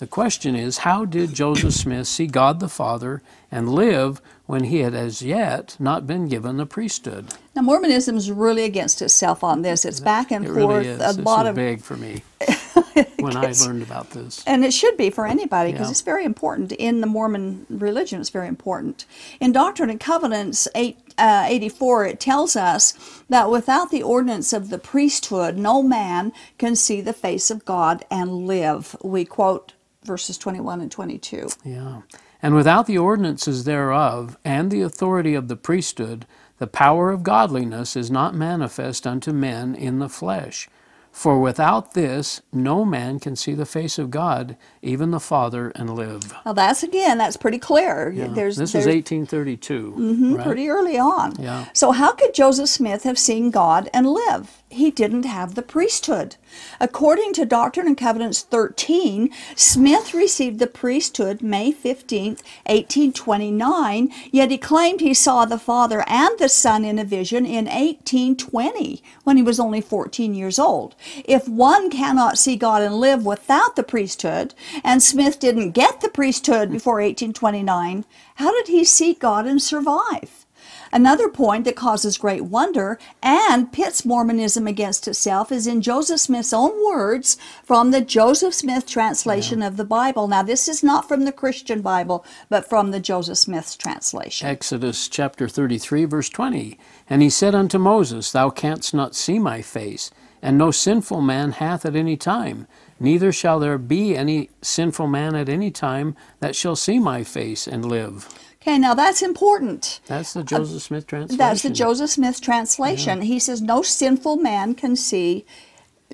The 0.00 0.06
question 0.06 0.56
is, 0.56 0.78
how 0.78 1.04
did 1.04 1.34
Joseph 1.34 1.74
Smith 1.74 2.06
see 2.06 2.26
God 2.26 2.58
the 2.58 2.70
Father 2.70 3.20
and 3.52 3.68
live 3.68 4.22
when 4.46 4.64
he 4.64 4.78
had 4.78 4.94
as 4.94 5.20
yet 5.20 5.76
not 5.78 6.06
been 6.06 6.26
given 6.26 6.56
the 6.56 6.64
priesthood? 6.64 7.34
Now, 7.54 7.60
Mormonism 7.60 8.16
is 8.16 8.30
really 8.30 8.64
against 8.64 9.02
itself 9.02 9.44
on 9.44 9.60
this. 9.60 9.84
It's 9.84 10.00
back 10.00 10.30
and 10.30 10.46
it 10.46 10.48
forth. 10.48 10.56
really 10.56 10.86
is. 10.86 10.94
A 11.02 11.16
this 11.16 11.18
lot 11.18 11.40
was 11.44 11.48
of 11.50 11.54
big 11.54 11.82
for 11.82 11.98
me 11.98 12.22
when 13.18 13.36
I 13.36 13.52
learned 13.60 13.82
about 13.82 14.12
this. 14.12 14.42
And 14.46 14.64
it 14.64 14.72
should 14.72 14.96
be 14.96 15.10
for 15.10 15.26
anybody 15.26 15.70
because 15.70 15.88
Yeah. 15.88 15.90
it's 15.90 16.00
very 16.00 16.24
important 16.24 16.72
in 16.72 17.02
the 17.02 17.06
Mormon 17.06 17.66
religion. 17.68 18.22
It's 18.22 18.30
very 18.30 18.48
important. 18.48 19.04
In 19.38 19.52
Doctrine 19.52 19.90
and 19.90 20.00
Covenants 20.00 20.66
8, 20.74 20.96
uh, 21.18 21.44
84, 21.46 22.06
it 22.06 22.20
tells 22.20 22.56
us 22.56 22.94
that 23.28 23.50
without 23.50 23.90
the 23.90 24.02
ordinance 24.02 24.54
of 24.54 24.70
the 24.70 24.78
priesthood, 24.78 25.58
no 25.58 25.82
man 25.82 26.32
can 26.56 26.74
see 26.74 27.02
the 27.02 27.12
face 27.12 27.50
of 27.50 27.66
God 27.66 28.06
and 28.10 28.46
live. 28.46 28.96
We 29.04 29.26
quote 29.26 29.74
verses 30.04 30.38
21 30.38 30.80
and 30.80 30.90
22. 30.90 31.48
Yeah. 31.64 32.02
And 32.42 32.54
without 32.54 32.86
the 32.86 32.98
ordinances 32.98 33.64
thereof, 33.64 34.38
and 34.44 34.70
the 34.70 34.82
authority 34.82 35.34
of 35.34 35.48
the 35.48 35.56
priesthood, 35.56 36.26
the 36.58 36.66
power 36.66 37.10
of 37.10 37.22
godliness 37.22 37.96
is 37.96 38.10
not 38.10 38.34
manifest 38.34 39.06
unto 39.06 39.32
men 39.32 39.74
in 39.74 39.98
the 39.98 40.08
flesh. 40.08 40.68
For 41.12 41.40
without 41.40 41.94
this, 41.94 42.40
no 42.52 42.84
man 42.84 43.18
can 43.18 43.34
see 43.34 43.52
the 43.54 43.66
face 43.66 43.98
of 43.98 44.10
God, 44.10 44.56
even 44.80 45.10
the 45.10 45.18
Father, 45.20 45.70
and 45.74 45.94
live. 45.94 46.32
Now 46.46 46.52
that's 46.52 46.82
again, 46.82 47.18
that's 47.18 47.36
pretty 47.36 47.58
clear. 47.58 48.12
There's, 48.14 48.56
this 48.56 48.72
there's 48.72 48.86
was 48.86 48.94
1832. 48.94 49.94
Mm-hmm, 49.98 50.34
right? 50.34 50.46
pretty 50.46 50.68
early 50.68 50.98
on. 50.98 51.34
Yeah. 51.38 51.66
So 51.72 51.90
how 51.90 52.12
could 52.12 52.32
Joseph 52.32 52.68
Smith 52.68 53.02
have 53.02 53.18
seen 53.18 53.50
God 53.50 53.90
and 53.92 54.06
live? 54.06 54.59
He 54.72 54.92
didn't 54.92 55.24
have 55.24 55.56
the 55.56 55.62
priesthood. 55.62 56.36
According 56.78 57.32
to 57.32 57.44
Doctrine 57.44 57.88
and 57.88 57.98
Covenants 57.98 58.42
13, 58.42 59.30
Smith 59.56 60.14
received 60.14 60.60
the 60.60 60.68
priesthood 60.68 61.42
May 61.42 61.72
15th, 61.72 62.44
1829, 62.66 64.12
yet 64.30 64.52
he 64.52 64.58
claimed 64.58 65.00
he 65.00 65.12
saw 65.12 65.44
the 65.44 65.58
Father 65.58 66.04
and 66.06 66.38
the 66.38 66.48
Son 66.48 66.84
in 66.84 67.00
a 67.00 67.04
vision 67.04 67.44
in 67.44 67.64
1820 67.64 69.02
when 69.24 69.36
he 69.36 69.42
was 69.42 69.58
only 69.58 69.80
14 69.80 70.34
years 70.34 70.56
old. 70.56 70.94
If 71.24 71.48
one 71.48 71.90
cannot 71.90 72.38
see 72.38 72.54
God 72.54 72.80
and 72.80 72.94
live 72.94 73.26
without 73.26 73.74
the 73.74 73.82
priesthood, 73.82 74.54
and 74.84 75.02
Smith 75.02 75.40
didn't 75.40 75.72
get 75.72 76.00
the 76.00 76.08
priesthood 76.08 76.70
before 76.70 77.00
1829, 77.00 78.04
how 78.36 78.52
did 78.52 78.68
he 78.68 78.84
see 78.84 79.14
God 79.14 79.48
and 79.48 79.60
survive? 79.60 80.46
Another 80.92 81.28
point 81.28 81.64
that 81.64 81.76
causes 81.76 82.18
great 82.18 82.44
wonder 82.44 82.98
and 83.22 83.72
pits 83.72 84.04
Mormonism 84.04 84.66
against 84.66 85.06
itself 85.06 85.52
is 85.52 85.66
in 85.66 85.82
Joseph 85.82 86.20
Smith's 86.20 86.52
own 86.52 86.72
words 86.84 87.36
from 87.62 87.92
the 87.92 88.00
Joseph 88.00 88.54
Smith 88.54 88.86
translation 88.86 89.62
of 89.62 89.76
the 89.76 89.84
Bible. 89.84 90.26
Now, 90.26 90.42
this 90.42 90.68
is 90.68 90.82
not 90.82 91.06
from 91.06 91.24
the 91.24 91.32
Christian 91.32 91.80
Bible, 91.80 92.24
but 92.48 92.68
from 92.68 92.90
the 92.90 92.98
Joseph 92.98 93.38
Smith 93.38 93.78
translation. 93.78 94.48
Exodus 94.48 95.06
chapter 95.08 95.48
33, 95.48 96.06
verse 96.06 96.28
20. 96.28 96.76
And 97.08 97.22
he 97.22 97.30
said 97.30 97.54
unto 97.54 97.78
Moses, 97.78 98.32
Thou 98.32 98.50
canst 98.50 98.92
not 98.92 99.14
see 99.14 99.38
my 99.38 99.62
face, 99.62 100.10
and 100.42 100.58
no 100.58 100.72
sinful 100.72 101.20
man 101.20 101.52
hath 101.52 101.86
at 101.86 101.94
any 101.94 102.16
time. 102.16 102.66
Neither 103.00 103.32
shall 103.32 103.58
there 103.58 103.78
be 103.78 104.14
any 104.14 104.50
sinful 104.60 105.06
man 105.06 105.34
at 105.34 105.48
any 105.48 105.70
time 105.70 106.14
that 106.40 106.54
shall 106.54 106.76
see 106.76 106.98
my 106.98 107.24
face 107.24 107.66
and 107.66 107.84
live. 107.84 108.28
Okay, 108.60 108.76
now 108.76 108.92
that's 108.92 109.22
important. 109.22 110.00
That's 110.06 110.34
the 110.34 110.44
Joseph 110.44 110.82
Smith 110.82 111.06
translation. 111.06 111.38
That's 111.38 111.62
the 111.62 111.70
Joseph 111.70 112.10
Smith 112.10 112.42
translation. 112.42 113.22
He 113.22 113.38
says, 113.38 113.62
No 113.62 113.80
sinful 113.80 114.36
man 114.36 114.74
can 114.74 114.96
see 114.96 115.46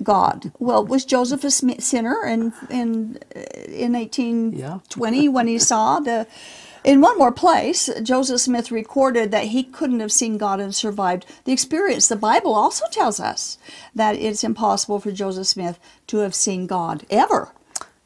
God. 0.01 0.53
Well, 0.57 0.85
was 0.85 1.03
Joseph 1.03 1.43
a 1.43 1.51
sinner 1.51 2.25
in, 2.25 2.53
in, 2.69 3.19
uh, 3.35 3.39
in 3.67 3.93
1820 3.93 5.27
when 5.27 5.47
he 5.47 5.59
saw 5.59 5.99
the. 5.99 6.25
In 6.87 7.01
one 7.01 7.17
more 7.17 7.33
place, 7.33 7.89
Joseph 8.01 8.39
Smith 8.39 8.71
recorded 8.71 9.29
that 9.31 9.47
he 9.47 9.61
couldn't 9.61 9.99
have 9.99 10.13
seen 10.13 10.37
God 10.37 10.61
and 10.61 10.73
survived 10.73 11.25
the 11.43 11.51
experience. 11.51 12.07
The 12.07 12.15
Bible 12.15 12.55
also 12.55 12.85
tells 12.89 13.19
us 13.19 13.57
that 13.93 14.15
it's 14.15 14.41
impossible 14.41 15.01
for 15.01 15.11
Joseph 15.11 15.47
Smith 15.47 15.79
to 16.07 16.19
have 16.19 16.33
seen 16.33 16.65
God 16.65 17.05
ever. 17.09 17.49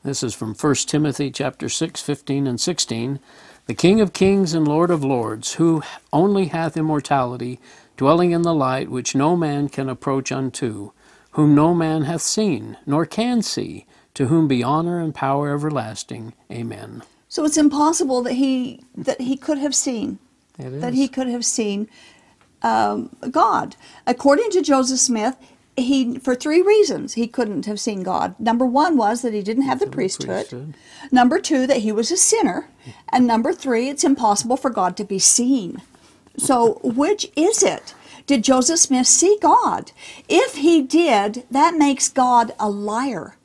This 0.03 0.23
is 0.23 0.33
from 0.33 0.55
1 0.55 0.75
Timothy 0.87 1.29
chapter 1.29 1.69
6, 1.69 2.01
15 2.01 2.47
and 2.47 2.59
16. 2.59 3.19
The 3.67 3.75
King 3.75 4.01
of 4.01 4.13
kings 4.13 4.55
and 4.55 4.67
Lord 4.67 4.89
of 4.89 5.03
lords, 5.03 5.53
who 5.53 5.83
only 6.11 6.47
hath 6.47 6.75
immortality, 6.75 7.59
dwelling 7.97 8.31
in 8.31 8.41
the 8.41 8.51
light 8.51 8.89
which 8.89 9.13
no 9.13 9.35
man 9.35 9.69
can 9.69 9.89
approach 9.89 10.31
unto, 10.31 10.91
whom 11.33 11.53
no 11.53 11.75
man 11.75 12.05
hath 12.05 12.23
seen, 12.23 12.77
nor 12.87 13.05
can 13.05 13.43
see, 13.43 13.85
to 14.15 14.25
whom 14.25 14.47
be 14.47 14.63
honor 14.63 14.99
and 14.99 15.13
power 15.13 15.53
everlasting. 15.53 16.33
Amen. 16.51 17.03
So 17.31 17.45
it's 17.45 17.55
impossible 17.55 18.21
that 18.23 18.33
he 18.33 18.83
that 18.93 19.21
he 19.21 19.37
could 19.37 19.57
have 19.57 19.73
seen 19.73 20.19
that 20.81 20.93
he 20.93 21.07
could 21.07 21.27
have 21.27 21.45
seen 21.45 21.87
um, 22.61 23.09
God. 23.31 23.77
According 24.05 24.49
to 24.51 24.61
Joseph 24.61 24.99
Smith, 24.99 25.37
he 25.77 26.19
for 26.19 26.35
three 26.35 26.61
reasons 26.61 27.13
he 27.13 27.27
couldn't 27.27 27.65
have 27.67 27.79
seen 27.79 28.03
God. 28.03 28.37
Number 28.37 28.65
one 28.65 28.97
was 28.97 29.21
that 29.21 29.33
he 29.33 29.41
didn't 29.41 29.63
have 29.63 29.79
the 29.79 29.87
priesthood. 29.87 30.27
priesthood. 30.27 30.73
Number 31.09 31.39
two, 31.39 31.65
that 31.67 31.77
he 31.77 31.93
was 31.93 32.11
a 32.11 32.17
sinner, 32.17 32.67
and 33.13 33.25
number 33.25 33.53
three, 33.53 33.87
it's 33.87 34.03
impossible 34.03 34.57
for 34.57 34.69
God 34.69 34.97
to 34.97 35.05
be 35.05 35.17
seen. 35.17 35.81
So, 36.37 36.81
which 36.83 37.31
is 37.37 37.63
it? 37.63 37.93
Did 38.27 38.43
Joseph 38.43 38.79
Smith 38.79 39.07
see 39.07 39.37
God? 39.41 39.93
If 40.27 40.55
he 40.55 40.81
did, 40.81 41.45
that 41.49 41.75
makes 41.77 42.09
God 42.09 42.51
a 42.59 42.69
liar. 42.69 43.37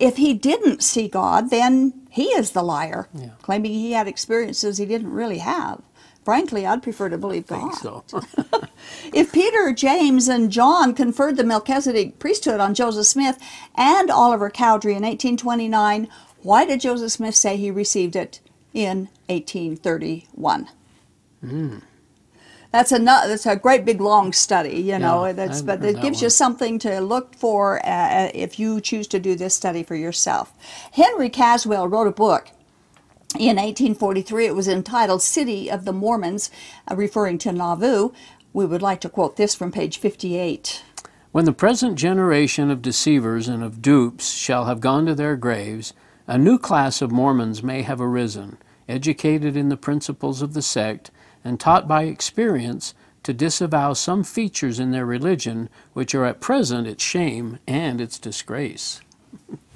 If 0.00 0.16
he 0.16 0.34
didn't 0.34 0.82
see 0.82 1.06
God, 1.06 1.50
then 1.50 1.97
he 2.08 2.24
is 2.26 2.50
the 2.52 2.62
liar, 2.62 3.08
Yeah. 3.14 3.30
claiming 3.42 3.72
he 3.72 3.92
had 3.92 4.08
experiences 4.08 4.78
he 4.78 4.86
didn't 4.86 5.12
really 5.12 5.38
have. 5.38 5.82
Frankly, 6.24 6.66
I'd 6.66 6.82
prefer 6.82 7.08
to 7.08 7.16
believe 7.18 7.46
God. 7.46 7.72
so. 7.74 8.04
If 9.12 9.32
Peter, 9.32 9.72
James, 9.72 10.28
and 10.28 10.50
John 10.50 10.94
conferred 10.94 11.36
the 11.36 11.44
Melchizedek 11.44 12.18
priesthood 12.18 12.60
on 12.60 12.74
Joseph 12.74 13.06
Smith 13.06 13.38
and 13.74 14.10
Oliver 14.10 14.50
Cowdery 14.50 14.92
in 14.92 15.02
1829, 15.02 16.08
why 16.42 16.64
did 16.64 16.80
Joseph 16.80 17.12
Smith 17.12 17.34
say 17.34 17.56
he 17.56 17.70
received 17.70 18.14
it 18.16 18.40
in 18.74 19.08
1831? 19.28 20.68
That's 22.70 22.92
a 22.92 22.98
that's 22.98 23.46
a 23.46 23.56
great 23.56 23.86
big 23.86 24.00
long 24.00 24.32
study, 24.32 24.76
you 24.76 24.98
know. 24.98 25.24
Yeah, 25.24 25.32
that's 25.32 25.62
but 25.62 25.82
it 25.82 25.94
that 25.94 26.02
gives 26.02 26.20
you 26.20 26.28
something 26.28 26.78
to 26.80 27.00
look 27.00 27.34
for 27.34 27.84
uh, 27.84 28.30
if 28.34 28.58
you 28.58 28.80
choose 28.80 29.06
to 29.08 29.18
do 29.18 29.34
this 29.34 29.54
study 29.54 29.82
for 29.82 29.94
yourself. 29.96 30.52
Henry 30.92 31.30
Caswall 31.30 31.90
wrote 31.90 32.06
a 32.06 32.12
book 32.12 32.50
in 33.38 33.56
1843. 33.56 34.46
It 34.46 34.54
was 34.54 34.68
entitled 34.68 35.22
City 35.22 35.70
of 35.70 35.86
the 35.86 35.92
Mormons, 35.92 36.50
uh, 36.90 36.94
referring 36.94 37.38
to 37.38 37.52
Nauvoo. 37.52 38.10
We 38.52 38.66
would 38.66 38.82
like 38.82 39.00
to 39.02 39.08
quote 39.08 39.36
this 39.36 39.54
from 39.54 39.72
page 39.72 39.98
58. 39.98 40.82
When 41.32 41.44
the 41.46 41.52
present 41.52 41.96
generation 41.96 42.70
of 42.70 42.82
deceivers 42.82 43.48
and 43.48 43.62
of 43.62 43.80
dupes 43.80 44.30
shall 44.32 44.64
have 44.64 44.80
gone 44.80 45.06
to 45.06 45.14
their 45.14 45.36
graves, 45.36 45.94
a 46.26 46.36
new 46.36 46.58
class 46.58 47.00
of 47.00 47.12
Mormons 47.12 47.62
may 47.62 47.82
have 47.82 48.00
arisen, 48.00 48.58
educated 48.88 49.56
in 49.56 49.68
the 49.68 49.76
principles 49.76 50.42
of 50.42 50.54
the 50.54 50.62
sect, 50.62 51.10
and 51.48 51.58
taught 51.58 51.88
by 51.88 52.02
experience 52.02 52.92
to 53.22 53.32
disavow 53.32 53.94
some 53.94 54.22
features 54.22 54.78
in 54.78 54.90
their 54.90 55.06
religion 55.06 55.70
which 55.94 56.14
are 56.14 56.26
at 56.26 56.40
present 56.40 56.86
its 56.86 57.02
shame 57.02 57.58
and 57.66 58.02
its 58.02 58.18
disgrace. 58.18 59.00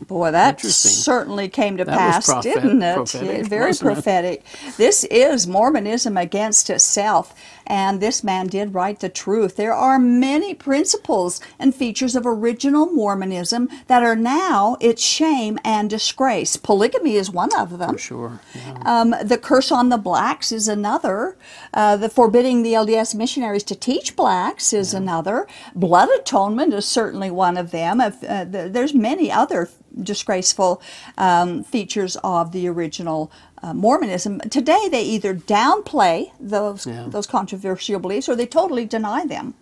Boy, 0.09 0.31
that 0.33 0.61
certainly 0.61 1.49
came 1.49 1.77
to 1.79 1.85
That 1.85 1.97
pass, 1.97 2.27
prophet- 2.27 2.55
didn't 2.55 2.83
it? 2.83 2.97
prophetic, 2.97 3.37
Yeah, 3.45 3.49
very 3.49 3.67
wasn't 3.69 3.91
it? 3.91 3.95
prophetic. 3.95 4.45
This 4.77 5.05
is 5.05 5.47
Mormonism 5.47 6.17
against 6.19 6.69
itself, 6.69 7.33
and 7.67 8.01
this 8.01 8.23
man 8.25 8.49
did 8.49 8.75
write 8.75 8.99
the 9.01 9.09
truth. 9.09 9.57
There 9.57 9.73
are 9.73 9.99
many 10.01 10.53
principles 10.55 11.41
and 11.59 11.75
features 11.75 12.15
of 12.17 12.27
original 12.27 12.87
Mormonism 12.87 13.69
that 13.87 14.03
are 14.03 14.17
now 14.17 14.77
its 14.81 15.03
shame 15.03 15.59
and 15.65 15.89
disgrace. 15.89 16.57
Polygamy 16.57 17.15
is 17.15 17.31
one 17.31 17.55
of 17.57 17.79
them. 17.79 17.93
For 17.93 17.99
sure. 17.99 18.41
Yeah. 18.55 18.83
Um, 18.85 19.15
the 19.23 19.39
curse 19.39 19.71
on 19.73 19.89
the 19.89 19.97
blacks 19.99 20.51
is 20.53 20.67
another. 20.69 21.37
Uh, 21.73 21.97
the 21.97 22.11
forbidding 22.11 22.63
the 22.65 22.75
LDS 22.75 23.15
missionaries 23.15 23.63
to 23.65 23.77
teach 23.77 24.17
blacks 24.17 24.73
is 24.75 24.93
another. 24.93 25.47
Blood 25.75 26.09
atonement 26.19 26.75
is 26.75 26.85
certainly 26.85 27.31
one 27.31 27.57
of 27.57 27.71
them. 27.71 28.01
Uh, 28.01 28.11
th- 28.11 28.73
there's 28.73 28.93
many 28.93 29.31
other 29.33 29.62
disgraceful 30.01 30.81
um, 31.19 31.65
features 31.65 32.17
of 32.23 32.53
the 32.53 32.69
original 32.69 33.31
uh, 33.63 33.73
Mormonism. 33.75 34.41
Today, 34.51 34.89
they 34.91 35.03
either 35.03 35.35
downplay 35.35 36.31
those 36.41 36.87
Yeah. 36.87 37.07
those 37.09 37.27
controversial 37.27 38.01
beliefs 38.01 38.29
or 38.29 38.35
they 38.37 38.47
totally 38.47 38.85
deny 38.87 39.25
them. 39.27 39.55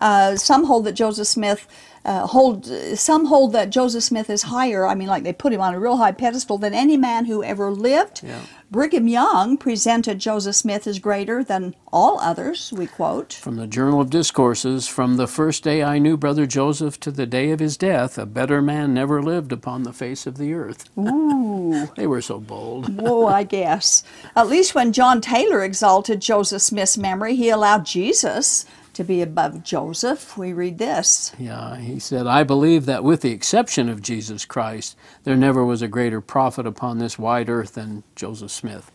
Uh, 0.00 0.36
some 0.36 0.64
hold 0.64 0.84
that 0.84 0.92
Joseph 0.92 1.26
Smith. 1.28 1.66
Uh, 2.04 2.24
hold 2.24 2.66
some 2.94 3.24
hold 3.26 3.52
that 3.52 3.68
Joseph 3.70 4.04
Smith 4.04 4.30
is 4.30 4.42
higher. 4.44 4.86
I 4.86 4.94
mean, 4.94 5.08
like 5.08 5.24
they 5.24 5.32
put 5.32 5.52
him 5.52 5.60
on 5.60 5.74
a 5.74 5.80
real 5.80 5.96
high 5.96 6.12
pedestal 6.12 6.56
than 6.56 6.72
any 6.72 6.96
man 6.96 7.24
who 7.24 7.42
ever 7.42 7.72
lived. 7.72 8.20
Yeah. 8.22 8.42
Brigham 8.68 9.06
Young 9.06 9.56
presented 9.56 10.18
Joseph 10.18 10.56
Smith 10.56 10.88
as 10.88 10.98
greater 10.98 11.44
than 11.44 11.76
all 11.92 12.18
others. 12.20 12.72
We 12.76 12.88
quote. 12.88 13.32
From 13.32 13.56
the 13.56 13.66
Journal 13.68 14.00
of 14.00 14.10
Discourses, 14.10 14.88
from 14.88 15.16
the 15.16 15.28
first 15.28 15.62
day 15.62 15.84
I 15.84 15.98
knew 15.98 16.16
Brother 16.16 16.46
Joseph 16.46 16.98
to 17.00 17.12
the 17.12 17.26
day 17.26 17.52
of 17.52 17.60
his 17.60 17.76
death, 17.76 18.18
a 18.18 18.26
better 18.26 18.60
man 18.60 18.92
never 18.92 19.22
lived 19.22 19.52
upon 19.52 19.84
the 19.84 19.92
face 19.92 20.26
of 20.26 20.36
the 20.36 20.52
earth. 20.52 20.88
Ooh. 20.98 21.88
They 21.96 22.06
were 22.06 22.20
so 22.22 22.38
bold. 22.40 22.88
Whoa, 23.00 23.26
I 23.26 23.42
guess. 23.44 24.02
At 24.34 24.48
least 24.48 24.74
when 24.74 24.92
John 24.92 25.20
Taylor 25.20 25.62
exalted 25.62 26.20
Joseph 26.20 26.62
Smith's 26.62 26.98
memory, 26.98 27.36
he 27.36 27.48
allowed 27.50 27.84
Jesus 27.86 28.66
to 28.96 29.04
be 29.04 29.20
above 29.20 29.62
Joseph. 29.62 30.38
We 30.38 30.54
read 30.54 30.78
this. 30.78 31.34
Yeah, 31.38 31.76
he 31.76 31.98
said, 31.98 32.26
I 32.26 32.44
believe 32.44 32.86
that 32.86 33.04
with 33.04 33.20
the 33.20 33.30
exception 33.30 33.90
of 33.90 34.00
Jesus 34.00 34.46
Christ, 34.46 34.96
there 35.24 35.36
never 35.36 35.62
was 35.64 35.82
a 35.82 35.88
greater 35.88 36.22
prophet 36.22 36.66
upon 36.66 36.98
this 36.98 37.18
wide 37.18 37.50
earth 37.50 37.74
than 37.74 38.04
Joseph 38.14 38.50
Smith. 38.50 38.90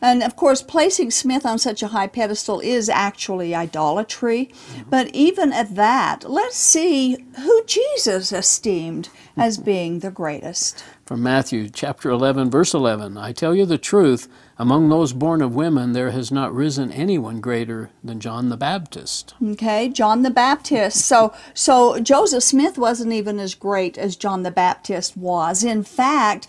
And 0.00 0.22
of 0.22 0.36
course, 0.36 0.62
placing 0.62 1.10
Smith 1.10 1.46
on 1.46 1.58
such 1.58 1.82
a 1.82 1.88
high 1.88 2.06
pedestal 2.06 2.60
is 2.60 2.88
actually 2.88 3.54
idolatry. 3.54 4.52
But 4.88 5.08
even 5.14 5.52
at 5.52 5.74
that, 5.74 6.28
let's 6.28 6.56
see 6.56 7.24
who 7.36 7.64
Jesus 7.64 8.30
esteemed 8.30 9.08
as 9.36 9.58
being 9.58 10.00
the 10.00 10.10
greatest. 10.10 10.84
From 11.06 11.22
Matthew 11.22 11.68
chapter 11.68 12.10
11, 12.10 12.50
verse 12.50 12.74
11 12.74 13.16
I 13.16 13.32
tell 13.32 13.54
you 13.54 13.64
the 13.64 13.78
truth, 13.78 14.28
among 14.58 14.88
those 14.88 15.12
born 15.12 15.40
of 15.40 15.54
women, 15.54 15.92
there 15.92 16.10
has 16.10 16.32
not 16.32 16.54
risen 16.54 16.90
anyone 16.92 17.40
greater 17.40 17.90
than 18.02 18.20
John 18.20 18.48
the 18.48 18.56
Baptist. 18.56 19.34
Okay, 19.42 19.88
John 19.88 20.22
the 20.22 20.30
Baptist. 20.30 21.06
So, 21.06 21.32
so 21.54 22.00
Joseph 22.00 22.42
Smith 22.42 22.76
wasn't 22.76 23.12
even 23.12 23.38
as 23.38 23.54
great 23.54 23.96
as 23.96 24.16
John 24.16 24.42
the 24.42 24.50
Baptist 24.50 25.16
was. 25.16 25.62
In 25.62 25.84
fact, 25.84 26.48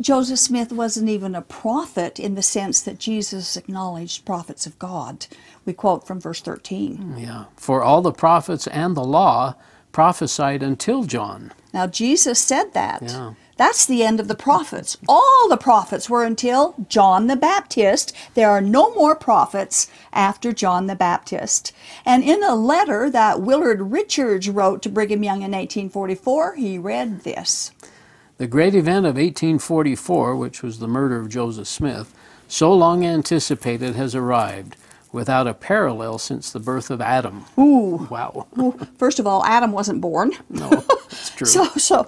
Joseph 0.00 0.38
Smith 0.38 0.72
wasn't 0.72 1.08
even 1.08 1.34
a 1.34 1.42
prophet 1.42 2.18
in 2.18 2.34
the 2.34 2.42
sense 2.42 2.82
that 2.82 2.98
Jesus 2.98 3.56
acknowledged 3.56 4.24
prophets 4.24 4.66
of 4.66 4.78
God. 4.78 5.26
We 5.64 5.72
quote 5.72 6.06
from 6.06 6.20
verse 6.20 6.40
13. 6.40 6.98
Mm, 6.98 7.22
yeah, 7.22 7.44
for 7.56 7.82
all 7.82 8.02
the 8.02 8.12
prophets 8.12 8.66
and 8.66 8.96
the 8.96 9.04
law 9.04 9.54
prophesied 9.92 10.62
until 10.62 11.04
John. 11.04 11.52
Now, 11.72 11.86
Jesus 11.86 12.38
said 12.38 12.74
that. 12.74 13.02
Yeah. 13.02 13.32
That's 13.56 13.86
the 13.86 14.02
end 14.02 14.20
of 14.20 14.28
the 14.28 14.34
prophets. 14.34 14.98
All 15.08 15.48
the 15.48 15.56
prophets 15.56 16.10
were 16.10 16.24
until 16.24 16.74
John 16.90 17.26
the 17.26 17.36
Baptist. 17.36 18.14
There 18.34 18.50
are 18.50 18.60
no 18.60 18.94
more 18.94 19.16
prophets 19.16 19.90
after 20.12 20.52
John 20.52 20.86
the 20.86 20.94
Baptist. 20.94 21.72
And 22.04 22.22
in 22.22 22.44
a 22.44 22.54
letter 22.54 23.08
that 23.08 23.40
Willard 23.40 23.80
Richards 23.80 24.50
wrote 24.50 24.82
to 24.82 24.90
Brigham 24.90 25.24
Young 25.24 25.38
in 25.38 25.52
1844, 25.52 26.56
he 26.56 26.76
read 26.76 27.20
this. 27.20 27.72
The 28.38 28.46
great 28.46 28.74
event 28.74 29.06
of 29.06 29.14
1844, 29.14 30.36
which 30.36 30.62
was 30.62 30.78
the 30.78 30.86
murder 30.88 31.18
of 31.18 31.28
Joseph 31.30 31.68
Smith, 31.68 32.14
so 32.48 32.72
long 32.72 33.04
anticipated, 33.04 33.96
has 33.96 34.14
arrived 34.14 34.76
without 35.10 35.46
a 35.46 35.54
parallel 35.54 36.18
since 36.18 36.50
the 36.52 36.60
birth 36.60 36.90
of 36.90 37.00
Adam. 37.00 37.46
Ooh. 37.58 38.06
Wow. 38.10 38.46
Well, 38.54 38.72
First 38.98 39.18
of 39.18 39.26
all, 39.26 39.42
Adam 39.46 39.72
wasn't 39.72 40.02
born. 40.02 40.32
No, 40.50 40.68
true. 41.36 41.46
So, 41.46 41.64
so, 41.76 42.06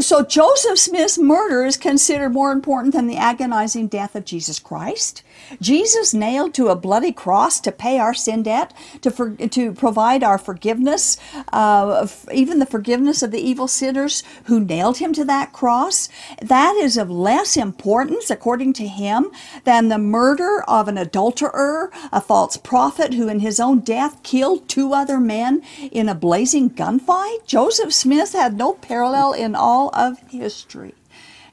so 0.00 0.22
Joseph 0.22 0.78
Smith's 0.78 1.18
murder 1.18 1.64
is 1.64 1.76
considered 1.76 2.30
more 2.30 2.52
important 2.52 2.94
than 2.94 3.06
the 3.06 3.16
agonizing 3.16 3.88
death 3.88 4.14
of 4.14 4.24
Jesus 4.24 4.58
Christ. 4.58 5.22
Jesus 5.60 6.14
nailed 6.14 6.54
to 6.54 6.68
a 6.68 6.76
bloody 6.76 7.12
cross 7.12 7.60
to 7.60 7.72
pay 7.72 7.98
our 7.98 8.14
sin 8.14 8.42
debt, 8.42 8.72
to 9.02 9.10
for, 9.10 9.34
to 9.34 9.72
provide 9.72 10.22
our 10.22 10.38
forgiveness, 10.38 11.16
uh, 11.52 12.06
even 12.32 12.58
the 12.58 12.66
forgiveness 12.66 13.22
of 13.22 13.30
the 13.30 13.40
evil 13.40 13.68
sinners 13.68 14.22
who 14.44 14.60
nailed 14.60 14.98
him 14.98 15.12
to 15.14 15.24
that 15.24 15.52
cross. 15.52 16.08
That 16.42 16.74
is 16.76 16.96
of 16.96 17.10
less 17.10 17.56
importance, 17.56 18.30
according 18.30 18.74
to 18.74 18.86
him, 18.86 19.30
than 19.64 19.88
the 19.88 19.98
murder 19.98 20.62
of 20.68 20.88
an 20.88 20.98
adulterer, 20.98 21.90
a 22.12 22.20
false 22.20 22.56
prophet 22.56 23.14
who, 23.14 23.28
in 23.28 23.40
his 23.40 23.60
own 23.60 23.80
death, 23.80 24.22
killed 24.22 24.68
two 24.68 24.92
other 24.92 25.18
men 25.18 25.62
in 25.90 26.08
a 26.08 26.14
blazing 26.14 26.70
gunfight. 26.70 27.46
Joseph 27.46 27.92
Smith 27.92 28.32
had 28.32 28.56
no 28.56 28.65
parallel 28.74 29.32
in 29.32 29.54
all 29.54 29.90
of 29.94 30.18
history. 30.28 30.94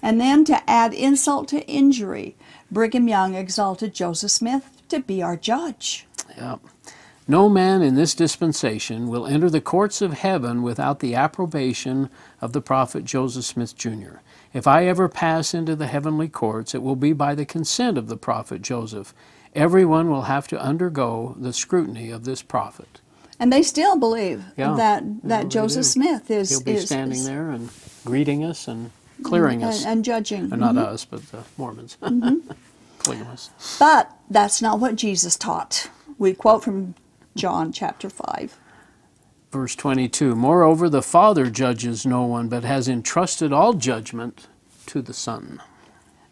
And 0.02 0.19
then 0.19 0.43
to 0.45 0.69
add 0.69 0.93
insult 0.93 1.47
to 1.49 1.65
injury, 1.67 2.36
Brigham 2.69 3.08
Young 3.08 3.36
exalted 3.36 3.93
Joseph 3.93 4.32
Smith 4.32 4.82
to 4.89 4.99
be 4.99 5.21
our 5.21 5.38
judge. 5.38 6.06
Yeah. 6.38 6.58
No 7.26 7.47
man 7.47 7.82
in 7.82 7.95
this 7.95 8.13
dispensation 8.13 9.08
will 9.08 9.26
enter 9.26 9.49
the 9.49 9.62
courts 9.62 10.02
of 10.02 10.12
heaven 10.13 10.62
without 10.62 10.99
the 10.99 11.15
approbation 11.15 12.10
of 12.41 12.52
the 12.52 12.60
prophet 12.60 13.06
Joseph 13.06 13.45
Smith 13.45 13.78
Jr. 13.78 14.17
If 14.52 14.67
I 14.67 14.86
ever 14.88 15.08
pass 15.08 15.54
into 15.54 15.73
the 15.76 15.88
heavenly 15.88 16.28
courts, 16.28 16.76
it 16.76 16.84
will 16.84 16.97
be 16.97 17.13
by 17.13 17.34
the 17.34 17.45
consent 17.45 17.97
of 17.97 18.08
the 18.08 18.17
prophet 18.17 18.62
Joseph. 18.62 19.13
Everyone 19.56 20.10
will 20.10 20.23
have 20.23 20.49
to 20.49 20.62
undergo 20.62 21.36
the 21.39 21.54
scrutiny 21.54 22.12
of 22.12 22.26
this 22.26 22.41
prophet. 22.41 22.99
And 23.39 23.52
they 23.52 23.63
still 23.63 23.98
believe 23.98 24.43
Yeah. 24.58 24.76
that, 24.76 25.04
that 25.24 25.50
Joseph. 25.50 25.86
Smith 25.86 26.30
is, 26.32 26.50
He'll 26.50 26.63
be 26.63 26.74
is, 26.74 26.86
standing 26.86 27.19
is- 27.19 27.26
there 27.26 27.50
and 27.52 27.69
greeting 28.06 28.43
us 28.43 28.67
and 28.67 28.91
clearing 29.24 29.63
us. 29.63 29.84
and, 29.84 29.91
and 29.91 30.06
judging. 30.06 30.52
Uh, 30.54 30.56
not 30.56 30.76
Mhm. 30.76 30.86
us, 30.86 31.06
but 31.06 31.32
the 31.32 31.43
Mormons. 31.58 31.98
Polygamists. 33.00 33.78
But 33.80 34.12
that's 34.30 34.62
not 34.62 34.80
what 34.80 34.96
Jesus 34.96 35.36
taught. 35.36 35.89
We 36.17 36.34
quote 36.34 36.63
from 36.63 36.96
John 37.36 37.72
chapter 37.72 38.10
5. 38.10 38.58
Verse 39.52 39.76
22 39.76 40.36
Moreover, 40.36 40.89
the 40.89 41.02
Father 41.02 41.50
judges 41.50 42.06
no 42.06 42.24
one, 42.24 42.48
but 42.48 42.63
has 42.63 42.88
entrusted 42.88 43.52
all 43.52 43.74
judgment 43.74 44.48
to 44.88 45.02
the 45.02 45.13
Son. 45.13 45.62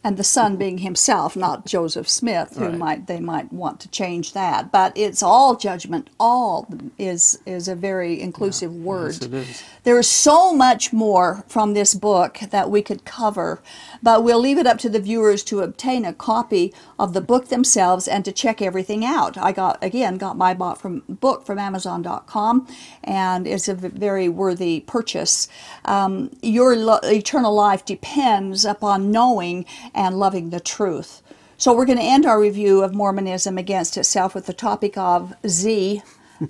And 0.03 0.17
the 0.17 0.23
son 0.23 0.55
being 0.57 0.79
himself, 0.79 1.35
not 1.35 1.65
Joseph 1.65 2.09
Smith, 2.09 2.55
who 2.57 2.65
Right. 2.65 2.77
might 2.77 3.07
they 3.07 3.19
might 3.19 3.53
want 3.53 3.79
to 3.81 3.87
change 3.89 4.33
that. 4.33 4.71
But 4.71 4.93
it's 4.95 5.21
all 5.21 5.55
judgment. 5.55 6.09
All 6.19 6.67
is 6.97 7.37
is 7.45 7.67
a 7.67 7.75
very 7.75 8.19
inclusive 8.19 8.73
word. 8.75 9.13
Yes, 9.13 9.21
it 9.21 9.33
is. 9.33 9.63
There 9.83 9.99
is 9.99 10.07
so 10.09 10.53
much 10.53 10.91
more 10.93 11.43
from 11.47 11.73
this 11.73 11.93
book 11.93 12.39
that 12.51 12.69
we 12.69 12.81
could 12.81 13.05
cover, 13.05 13.61
but 14.01 14.23
we'll 14.23 14.39
leave 14.39 14.57
it 14.57 14.67
up 14.67 14.77
to 14.79 14.89
the 14.89 14.99
viewers 14.99 15.43
to 15.45 15.61
obtain 15.61 16.05
a 16.05 16.13
copy 16.13 16.73
of 16.99 17.13
the 17.13 17.21
book 17.21 17.47
themselves 17.49 18.07
and 18.07 18.23
to 18.25 18.31
check 18.31 18.61
everything 18.61 19.03
out. 19.05 19.37
I 19.37 19.51
got 19.51 19.77
again 19.83 20.17
got 20.17 20.37
my 20.37 20.53
bought 20.53 20.79
from 20.81 21.03
book 21.07 21.45
from 21.45 21.59
Amazon.com, 21.59 22.67
and 23.03 23.45
it's 23.47 23.67
a 23.67 23.75
very 23.75 24.29
worthy 24.29 24.79
purchase. 24.81 25.47
Um, 25.85 26.31
your 26.41 26.75
lo- 26.75 26.99
eternal 27.03 27.53
life 27.53 27.85
depends 27.85 28.65
upon 28.65 29.11
knowing 29.11 29.65
and 29.93 30.19
loving 30.19 30.49
the 30.49 30.59
truth. 30.59 31.21
So 31.57 31.75
we're 31.75 31.85
going 31.85 31.99
to 31.99 32.03
end 32.03 32.25
our 32.25 32.39
review 32.39 32.83
of 32.83 32.95
Mormonism 32.95 33.57
against 33.57 33.97
itself 33.97 34.33
with 34.33 34.47
the 34.47 34.53
topic 34.53 34.97
of 34.97 35.33
Z. 35.47 36.01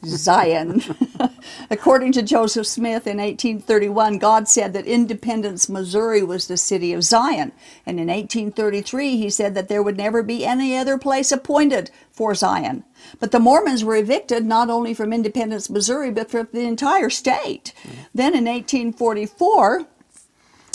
Zion. 0.06 0.82
According 1.70 2.12
to 2.14 2.22
Joseph 2.22 2.68
Smith 2.68 3.08
in 3.08 3.18
1831, 3.18 4.18
God 4.18 4.48
said 4.48 4.74
that 4.74 4.86
Independence, 4.86 5.68
Missouri 5.68 6.24
was 6.24 6.48
the 6.48 6.58
city 6.58 6.94
of 6.94 7.04
Zion. 7.04 7.52
And 7.86 8.00
in 8.00 8.08
1833, 8.08 9.18
he 9.18 9.30
said 9.30 9.54
that 9.56 9.68
there 9.68 9.84
would 9.84 9.98
never 9.98 10.24
be 10.24 10.46
any 10.46 10.78
other 10.78 10.98
place 10.98 11.32
appointed 11.32 11.92
for 12.12 12.34
Zion. 12.36 12.84
But 13.20 13.32
the 13.32 13.40
Mormons 13.40 13.84
were 13.84 13.96
evicted 13.96 14.46
not 14.46 14.70
only 14.70 14.94
from 14.94 15.14
Independence, 15.14 15.70
Missouri, 15.70 16.12
but 16.12 16.30
from 16.30 16.48
the 16.52 16.62
entire 16.62 17.10
state. 17.10 17.74
Then 18.14 18.34
in 18.34 18.46
1844, 18.46 19.88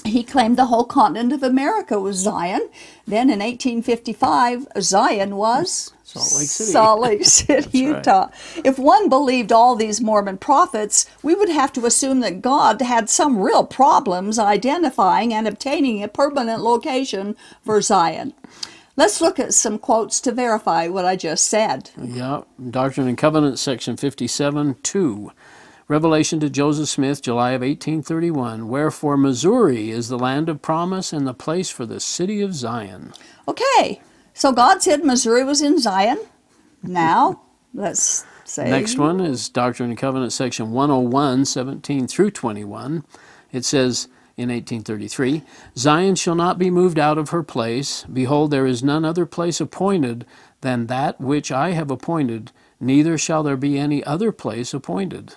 He 0.06 0.22
claimed 0.22 0.56
the 0.56 0.66
whole 0.66 0.84
continent 0.84 1.32
of 1.32 1.42
America 1.42 1.98
was 2.00 2.16
Zion. 2.16 2.68
Then 3.06 3.28
in 3.30 3.40
1855, 3.40 4.66
Zion 4.80 5.36
was 5.36 5.92
Salt 6.04 6.34
Lake 6.36 6.48
City. 6.48 6.70
Salt 6.72 7.00
Lake 7.02 7.24
City, 7.24 7.86
right. 7.86 7.96
Utah. 7.98 8.28
If 8.64 8.78
one 8.78 9.08
believed 9.08 9.52
all 9.52 9.74
these 9.74 10.00
Mormon 10.00 10.38
prophets, 10.38 11.06
we 11.22 11.34
would 11.34 11.48
have 11.48 11.72
to 11.74 11.86
assume 11.86 12.20
that 12.20 12.42
God 12.42 12.80
had 12.80 13.10
some 13.10 13.40
real 13.40 13.64
problems 13.64 14.38
identifying 14.38 15.34
and 15.34 15.48
obtaining 15.48 16.02
a 16.02 16.08
permanent 16.08 16.62
location 16.62 17.36
for 17.64 17.80
Zion. 17.82 18.34
Let's 18.96 19.20
look 19.20 19.38
at 19.38 19.52
some 19.52 19.78
quotes 19.78 20.20
to 20.22 20.32
verify 20.32 20.88
what 20.88 21.04
I 21.04 21.16
just 21.16 21.46
said. 21.48 21.90
Yeah, 22.00 22.42
Doctrine 22.70 23.08
and 23.08 23.18
Covenants, 23.18 23.60
section 23.60 23.96
57, 23.96 24.76
2. 24.82 25.32
Revelation 25.88 26.40
to 26.40 26.50
Joseph 26.50 26.88
Smith, 26.88 27.22
July 27.22 27.50
of 27.50 27.60
1831. 27.60 28.66
Wherefore 28.66 29.16
Missouri 29.16 29.90
is 29.90 30.08
the 30.08 30.18
land 30.18 30.48
of 30.48 30.60
promise 30.60 31.12
and 31.12 31.24
the 31.24 31.34
place 31.34 31.70
for 31.70 31.86
the 31.86 32.00
city 32.00 32.40
of 32.40 32.54
Zion. 32.54 33.12
Okay, 33.46 34.00
so 34.34 34.50
God 34.50 34.82
said 34.82 35.04
Missouri 35.04 35.44
was 35.44 35.62
in 35.62 35.78
Zion. 35.78 36.18
Now, 36.82 37.42
let's 37.74 38.24
say. 38.44 38.68
Next 38.68 38.98
one 38.98 39.20
is 39.20 39.48
Doctrine 39.48 39.90
and 39.90 39.98
Covenants, 39.98 40.34
section 40.34 40.72
101, 40.72 41.44
17 41.44 42.08
through 42.08 42.32
21. 42.32 43.04
It 43.52 43.64
says 43.64 44.08
in 44.36 44.48
1833 44.48 45.44
Zion 45.76 46.16
shall 46.16 46.34
not 46.34 46.58
be 46.58 46.68
moved 46.68 46.98
out 46.98 47.16
of 47.16 47.30
her 47.30 47.44
place. 47.44 48.04
Behold, 48.12 48.50
there 48.50 48.66
is 48.66 48.82
none 48.82 49.04
other 49.04 49.24
place 49.24 49.60
appointed 49.60 50.26
than 50.62 50.88
that 50.88 51.20
which 51.20 51.52
I 51.52 51.70
have 51.70 51.92
appointed, 51.92 52.50
neither 52.80 53.16
shall 53.16 53.44
there 53.44 53.56
be 53.56 53.78
any 53.78 54.02
other 54.02 54.32
place 54.32 54.74
appointed. 54.74 55.36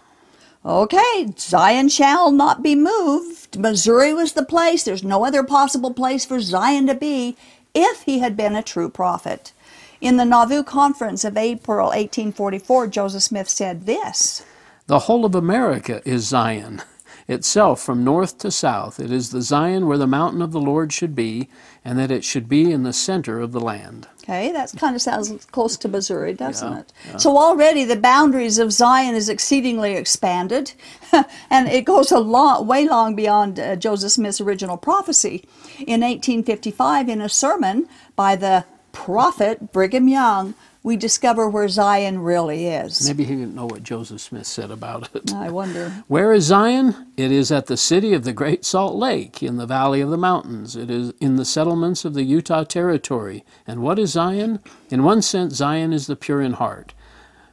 Okay, 0.65 1.33
Zion 1.37 1.87
shall 1.87 2.31
not 2.31 2.61
be 2.61 2.75
moved. 2.75 3.57
Missouri 3.57 4.13
was 4.13 4.33
the 4.33 4.43
place. 4.43 4.83
There's 4.83 5.03
no 5.03 5.23
other 5.23 5.41
possible 5.41 5.93
place 5.93 6.25
for 6.25 6.41
Zion 6.41 6.85
to 6.87 6.95
be 6.95 7.37
if 7.73 8.01
he 8.01 8.19
had 8.19 8.35
been 8.35 8.55
a 8.55 8.63
true 8.63 8.89
prophet. 8.89 9.53
In 10.01 10.17
the 10.17 10.25
Nauvoo 10.25 10.63
Conference 10.63 11.23
of 11.23 11.37
April 11.37 11.87
1844, 11.87 12.87
Joseph 12.87 13.23
Smith 13.23 13.47
said 13.47 13.85
this 13.85 14.45
The 14.87 14.99
whole 14.99 15.23
of 15.23 15.33
America 15.33 16.01
is 16.03 16.27
Zion 16.27 16.81
itself 17.29 17.81
from 17.81 18.03
north 18.03 18.37
to 18.39 18.51
south. 18.51 18.99
It 18.99 19.11
is 19.11 19.29
the 19.29 19.41
Zion 19.41 19.87
where 19.87 19.97
the 19.97 20.07
mountain 20.07 20.41
of 20.41 20.51
the 20.51 20.59
Lord 20.59 20.91
should 20.91 21.15
be, 21.15 21.47
and 21.83 21.97
that 21.97 22.11
it 22.11 22.23
should 22.23 22.49
be 22.49 22.71
in 22.71 22.83
the 22.83 22.93
center 22.93 23.39
of 23.39 23.51
the 23.51 23.59
land. 23.59 24.07
Okay, 24.23 24.51
that 24.51 24.71
kind 24.77 24.95
of 24.95 25.01
sounds 25.01 25.45
close 25.45 25.75
to 25.77 25.87
Missouri, 25.87 26.33
doesn't 26.33 26.71
Yeah, 26.71 26.79
it? 27.13 27.21
So 27.21 27.35
already 27.37 27.83
the 27.83 27.95
boundaries 27.95 28.59
of 28.59 28.71
Zion 28.71 29.15
is 29.15 29.27
exceedingly 29.27 29.95
expanded, 29.95 30.73
and 31.49 31.67
it 31.67 31.85
goes 31.85 32.11
a 32.11 32.19
long, 32.19 32.67
way 32.67 32.87
long 32.87 33.15
beyond 33.15 33.59
uh, 33.59 33.75
Joseph 33.75 34.11
Smith's 34.11 34.39
original 34.39 34.77
prophecy. 34.77 35.45
In 35.79 36.01
1855, 36.01 37.09
in 37.09 37.21
a 37.21 37.29
sermon 37.29 37.87
by 38.15 38.35
the 38.35 38.65
prophet 38.91 39.71
Brigham 39.71 40.07
Young, 40.07 40.53
we 40.89 40.97
discover 40.97 41.47
where 41.47 41.67
Zion 41.67 42.17
really 42.17 42.65
is. 42.65 43.07
Maybe 43.07 43.23
he 43.23 43.35
didn't 43.35 43.53
know 43.53 43.67
what 43.67 43.83
Joseph 43.83 44.21
Smith 44.21 44.47
said 44.47 44.71
about 44.71 45.07
it. 45.13 45.31
I 45.31 45.51
wonder. 45.51 45.89
Where 46.07 46.33
is 46.33 46.45
Zion? 46.45 47.11
It 47.15 47.31
is 47.31 47.51
at 47.51 47.67
the 47.67 47.77
city 47.77 48.11
of 48.13 48.23
the 48.23 48.33
Great 48.33 48.65
Salt 48.65 48.95
Lake, 48.95 49.43
in 49.43 49.57
the 49.57 49.67
valley 49.67 50.01
of 50.01 50.09
the 50.09 50.17
mountains. 50.17 50.75
It 50.75 50.89
is 50.89 51.13
in 51.21 51.35
the 51.35 51.45
settlements 51.45 52.05
of 52.05 52.15
the 52.15 52.23
Utah 52.23 52.63
Territory. 52.63 53.45
And 53.67 53.83
what 53.83 53.99
is 53.99 54.13
Zion? 54.13 54.61
In 54.89 55.03
one 55.03 55.21
sense, 55.21 55.57
Zion 55.57 55.93
is 55.93 56.07
the 56.07 56.15
pure 56.15 56.41
in 56.41 56.53
heart. 56.53 56.95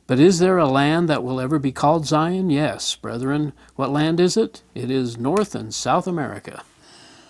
But 0.06 0.18
is 0.18 0.38
there 0.38 0.56
a 0.56 0.66
land 0.66 1.06
that 1.10 1.22
will 1.22 1.38
ever 1.38 1.58
be 1.58 1.72
called 1.72 2.06
Zion? 2.06 2.48
Yes, 2.48 2.96
brethren. 2.96 3.52
What 3.74 3.90
land 3.90 4.18
is 4.18 4.38
it? 4.38 4.62
It 4.74 4.90
is 4.90 5.18
North 5.18 5.54
and 5.54 5.74
South 5.74 6.06
America. 6.06 6.62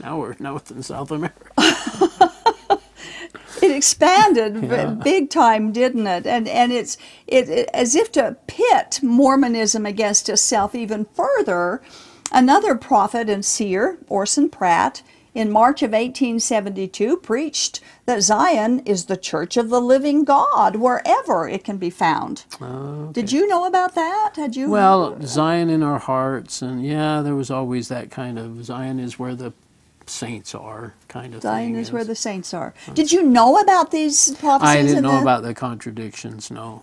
Now 0.01 0.21
we're 0.21 0.37
North 0.39 0.71
and 0.71 0.85
South 0.85 1.11
America. 1.11 1.51
it 3.63 3.71
expanded 3.71 4.61
b- 4.69 5.03
big 5.05 5.31
time, 5.31 5.73
didn't 5.73 6.07
it? 6.07 6.27
And 6.27 6.49
and 6.49 6.73
it's 6.73 6.97
it, 7.27 7.49
it 7.49 7.71
as 7.75 7.95
if 7.95 8.13
to 8.13 8.37
pit 8.47 9.01
Mormonism 9.03 9.87
against 9.87 10.29
itself 10.29 10.75
even 10.75 11.07
further. 11.15 11.83
Another 12.33 12.75
prophet 12.75 13.31
and 13.31 13.45
seer, 13.45 13.99
Orson 14.09 14.51
Pratt, 14.51 15.03
in 15.33 15.51
March 15.51 15.83
of 15.83 15.91
1872, 15.93 17.19
preached 17.19 17.81
that 18.07 18.23
Zion 18.23 18.81
is 18.81 19.05
the 19.05 19.17
church 19.19 19.57
of 19.57 19.69
the 19.69 19.81
living 19.81 20.25
God 20.25 20.77
wherever 20.77 21.47
it 21.49 21.63
can 21.63 21.77
be 21.77 21.91
found. 21.91 22.45
Oh, 22.61 23.11
Did 23.13 23.31
you 23.33 23.47
know 23.47 23.67
about 23.67 23.95
that? 23.95 24.33
Had 24.37 24.57
you? 24.57 24.71
Well, 24.71 25.19
Zion 25.23 25.71
in 25.71 25.83
our 25.83 25.99
hearts, 25.99 26.63
and 26.63 26.85
yeah, 26.85 27.21
there 27.23 27.35
was 27.37 27.51
always 27.51 27.89
that 27.89 28.11
kind 28.11 28.39
of 28.39 28.65
Zion 28.65 28.99
is 28.99 29.19
where 29.19 29.35
the 29.35 29.53
saints 30.07 30.55
are 30.55 30.95
kind 31.09 31.35
of 31.35 31.43
Zion 31.43 31.73
thing. 31.75 31.77
is 31.83 31.93
where 31.93 32.05
the 32.05 32.15
saints 32.15 32.55
are. 32.55 32.75
Did 32.95 33.13
you 33.13 33.23
know 33.23 33.59
about 33.59 33.91
these 33.91 34.35
prophecies? 34.37 34.77
I 34.77 34.83
didn't 34.83 35.03
know 35.03 35.13
the- 35.17 35.23
about 35.23 35.43
the 35.43 35.55
contradictions. 35.55 36.51
No, 36.51 36.83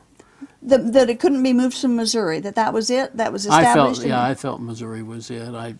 that, 0.61 0.93
that 0.93 1.09
it 1.09 1.19
couldn't 1.19 1.43
be 1.43 1.53
moved 1.53 1.77
from 1.77 1.95
Missouri. 1.95 2.39
That 2.39 2.55
that 2.55 2.73
was 2.73 2.89
it. 2.89 3.15
That 3.17 3.31
was 3.31 3.47
I 3.47 3.61
established. 3.61 4.01
felt 4.01 4.09
yeah, 4.09 4.23
I 4.23 4.33
felt 4.35 4.61
Missouri 4.61 5.03
was 5.03 5.29
it. 5.31 5.53
I 5.53 5.75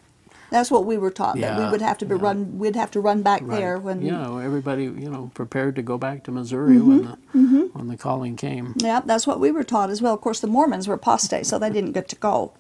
That's 0.54 0.72
what 0.72 0.86
we 0.86 0.98
were 0.98 1.12
taught. 1.12 1.38
that 1.42 1.60
we 1.60 1.66
would 1.72 1.82
have 1.82 1.98
to 2.00 2.06
be 2.06 2.16
yeah. 2.16 2.22
run. 2.28 2.60
We'd 2.60 2.78
have 2.78 2.92
to 2.92 3.02
run 3.02 3.24
back 3.24 3.42
there 3.48 3.78
when. 3.80 4.02
you 4.04 4.12
know 4.14 4.38
everybody 4.40 4.86
you 4.86 5.10
know 5.16 5.32
prepared 5.36 5.76
to 5.78 5.84
go 5.84 5.98
back 5.98 6.24
to 6.26 6.32
Missouri 6.32 6.78
Mm-hmm, 6.78 6.90
when 6.90 7.04
the 7.06 7.70
when 7.74 7.88
the 7.90 7.98
calling 7.98 8.38
came. 8.38 8.76
Yeah, 8.78 9.02
that's 9.06 9.28
what 9.28 9.40
we 9.42 9.52
were 9.52 9.66
taught 9.66 9.90
as 9.92 10.02
well. 10.04 10.14
Of 10.14 10.22
course, 10.22 10.40
the 10.42 10.48
Mormons 10.48 10.88
were 10.88 10.96
apostate, 10.96 11.46
so 11.48 11.60
they 11.60 11.72
didn't 11.72 11.94
get 11.94 12.08
to 12.10 12.18
go. 12.18 12.54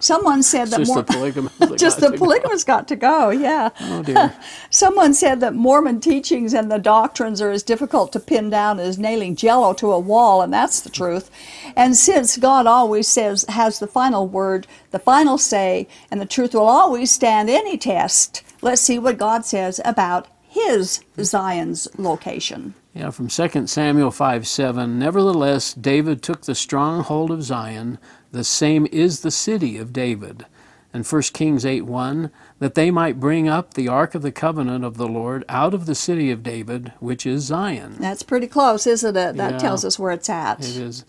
Someone 0.00 0.42
said 0.42 0.68
that 0.68 0.80
Oh. 0.80 0.84
Just 0.84 0.94
Mor- 0.94 1.02
the 1.04 1.12
polygamists 1.14 1.58
just 1.86 2.00
got 2.00 2.06
the 2.06 2.12
to 2.12 2.18
go. 2.18 2.24
polygamists 2.24 2.64
got 2.64 2.88
to 2.88 2.96
go. 2.96 3.30
Yeah. 3.30 3.70
Oh 3.80 4.02
dear. 4.02 4.34
Someone 4.70 5.14
said 5.14 5.40
that 5.40 5.54
Mormon 5.54 6.00
teachings 6.00 6.54
and 6.54 6.70
the 6.72 6.78
doctrines 6.78 7.40
are 7.42 7.50
as 7.52 7.62
difficult 7.62 8.12
to 8.12 8.20
pin 8.20 8.50
down 8.50 8.80
as 8.80 8.98
nailing 8.98 9.36
jello 9.36 9.72
to 9.74 9.92
a 9.92 9.98
wall, 10.00 10.42
and 10.42 10.52
that's 10.52 10.80
the 10.80 10.90
truth. 10.90 11.30
And 11.76 11.96
since 11.96 12.36
God 12.38 12.66
always 12.66 13.08
says 13.08 13.44
has 13.48 13.78
the 13.78 13.86
final 13.86 14.26
word, 14.28 14.66
the 14.94 15.00
final 15.00 15.38
say, 15.38 15.88
and 16.08 16.20
the 16.20 16.24
truth 16.24 16.54
will 16.54 16.68
always 16.68 17.10
stand 17.10 17.50
any 17.50 17.76
test, 17.76 18.44
let's 18.62 18.80
see 18.80 18.96
what 18.96 19.18
God 19.18 19.44
says 19.44 19.80
about 19.84 20.28
his 20.48 21.00
Zion's 21.20 21.88
location. 21.98 22.74
Yeah, 22.94 23.10
from 23.10 23.26
2 23.26 23.66
Samuel 23.66 24.12
5 24.12 24.46
7. 24.46 24.96
Nevertheless, 24.96 25.74
David 25.74 26.22
took 26.22 26.42
the 26.42 26.54
stronghold 26.54 27.32
of 27.32 27.42
Zion, 27.42 27.98
the 28.30 28.44
same 28.44 28.86
is 28.92 29.20
the 29.22 29.32
city 29.32 29.78
of 29.78 29.92
David. 29.92 30.46
And 30.92 31.04
1 31.04 31.22
Kings 31.32 31.66
8 31.66 31.82
1. 31.82 32.30
That 32.60 32.76
they 32.76 32.92
might 32.92 33.18
bring 33.18 33.48
up 33.48 33.74
the 33.74 33.88
ark 33.88 34.14
of 34.14 34.22
the 34.22 34.30
covenant 34.30 34.84
of 34.84 34.96
the 34.96 35.08
Lord 35.08 35.44
out 35.48 35.74
of 35.74 35.86
the 35.86 35.96
city 35.96 36.30
of 36.30 36.44
David, 36.44 36.92
which 37.00 37.26
is 37.26 37.42
Zion. 37.42 37.96
That's 37.98 38.22
pretty 38.22 38.46
close, 38.46 38.86
isn't 38.86 39.16
it? 39.16 39.36
That 39.36 39.54
Yeah. 39.54 39.58
tells 39.58 39.84
us 39.84 39.98
where 39.98 40.12
it's 40.12 40.30
at. 40.30 40.60
It 40.60 40.76
is. 40.76 41.04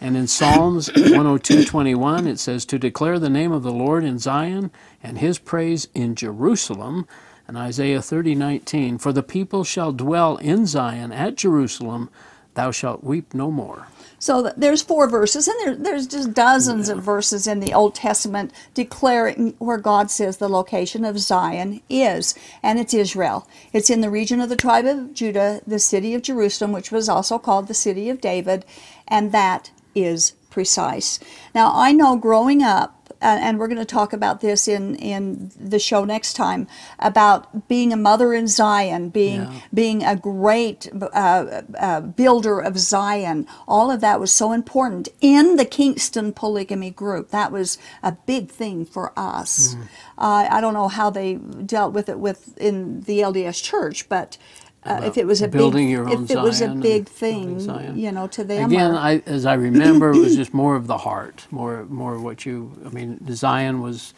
And 0.00 0.16
in 0.16 0.26
Psalms 0.26 0.88
102:21 0.88 2.26
it 2.26 2.38
says 2.38 2.64
to 2.66 2.78
declare 2.78 3.18
the 3.18 3.28
name 3.28 3.52
of 3.52 3.62
the 3.62 3.72
Lord 3.72 4.02
in 4.02 4.18
Zion 4.18 4.70
and 5.02 5.18
his 5.18 5.38
praise 5.38 5.88
in 5.94 6.14
Jerusalem. 6.14 7.06
And 7.46 7.58
Isaiah 7.58 8.00
30:19 8.00 8.98
for 8.98 9.12
the 9.12 9.22
people 9.22 9.62
shall 9.62 9.92
dwell 9.92 10.36
in 10.38 10.66
Zion 10.66 11.12
at 11.12 11.36
Jerusalem 11.36 12.08
thou 12.54 12.70
shalt 12.70 13.04
weep 13.04 13.32
no 13.34 13.50
more. 13.50 13.86
So 14.18 14.52
there's 14.56 14.82
four 14.82 15.08
verses, 15.08 15.48
and 15.48 15.56
there, 15.60 15.74
there's 15.74 16.06
just 16.06 16.34
dozens 16.34 16.90
of 16.90 17.02
verses 17.02 17.46
in 17.46 17.60
the 17.60 17.72
Old 17.72 17.94
Testament 17.94 18.52
declaring 18.74 19.54
where 19.58 19.78
God 19.78 20.10
says 20.10 20.36
the 20.36 20.48
location 20.48 21.06
of 21.06 21.18
Zion 21.18 21.80
is, 21.88 22.34
and 22.62 22.78
it's 22.78 22.92
Israel. 22.92 23.48
It's 23.72 23.88
in 23.88 24.02
the 24.02 24.10
region 24.10 24.40
of 24.42 24.50
the 24.50 24.56
tribe 24.56 24.84
of 24.84 25.14
Judah, 25.14 25.62
the 25.66 25.78
city 25.78 26.12
of 26.14 26.20
Jerusalem, 26.20 26.72
which 26.72 26.92
was 26.92 27.08
also 27.08 27.38
called 27.38 27.66
the 27.66 27.72
city 27.74 28.10
of 28.10 28.20
David, 28.20 28.66
and 29.08 29.32
that 29.32 29.70
is 29.94 30.32
precise. 30.50 31.20
Now 31.54 31.72
I 31.74 31.92
know 31.92 32.16
growing 32.16 32.62
up. 32.62 32.96
And 33.22 33.58
we're 33.58 33.68
going 33.68 33.76
to 33.76 33.84
talk 33.84 34.14
about 34.14 34.40
this 34.40 34.66
in, 34.66 34.94
in 34.94 35.50
the 35.60 35.78
show 35.78 36.06
next 36.06 36.32
time 36.32 36.66
about 36.98 37.68
being 37.68 37.92
a 37.92 37.96
mother 37.96 38.32
in 38.32 38.46
Zion, 38.48 39.10
being 39.10 39.42
Yeah. 39.42 39.60
being 39.74 40.02
a 40.02 40.16
great 40.16 40.88
uh, 40.94 41.60
uh, 41.78 42.00
builder 42.00 42.60
of 42.60 42.78
Zion. 42.78 43.46
All 43.68 43.90
of 43.90 44.00
that 44.00 44.20
was 44.20 44.32
so 44.32 44.52
important 44.52 45.10
in 45.20 45.56
the 45.56 45.66
Kingston 45.66 46.32
polygamy 46.32 46.90
group. 46.90 47.28
That 47.28 47.52
was 47.52 47.76
a 48.02 48.12
big 48.12 48.48
thing 48.50 48.86
for 48.86 49.12
us. 49.18 49.74
Mm-hmm. 49.74 49.82
Uh, 50.16 50.48
I 50.50 50.62
don't 50.62 50.72
know 50.72 50.88
how 50.88 51.10
they 51.10 51.34
dealt 51.34 51.92
with 51.92 52.08
it 52.08 52.18
with 52.18 52.56
in 52.56 53.02
the 53.02 53.18
LDS 53.20 53.62
Church, 53.62 54.08
but 54.08 54.38
uh, 54.84 55.00
if 55.04 55.18
it 55.18 55.26
was 55.26 55.42
a 55.42 55.48
building 55.48 55.86
big, 55.86 55.92
your 55.92 56.08
own 56.08 56.24
if 56.24 56.30
it 56.30 56.38
was 56.40 56.60
a 56.60 56.68
big 56.74 57.06
thing, 57.08 57.60
you 57.96 58.10
know, 58.12 58.26
to 58.28 58.44
them. 58.44 58.70
Again, 58.70 58.92
or- 58.92 58.96
I, 58.98 59.22
as 59.26 59.44
I 59.46 59.54
remember, 59.54 60.10
it 60.10 60.18
was 60.18 60.36
just 60.42 60.54
more 60.54 60.76
of 60.76 60.86
the 60.86 60.98
heart, 60.98 61.46
more 61.50 61.84
more 61.86 62.14
of 62.14 62.22
what 62.22 62.46
you. 62.46 62.78
I 62.84 62.88
mean, 62.90 63.18
Zion 63.34 63.80
was. 63.80 64.14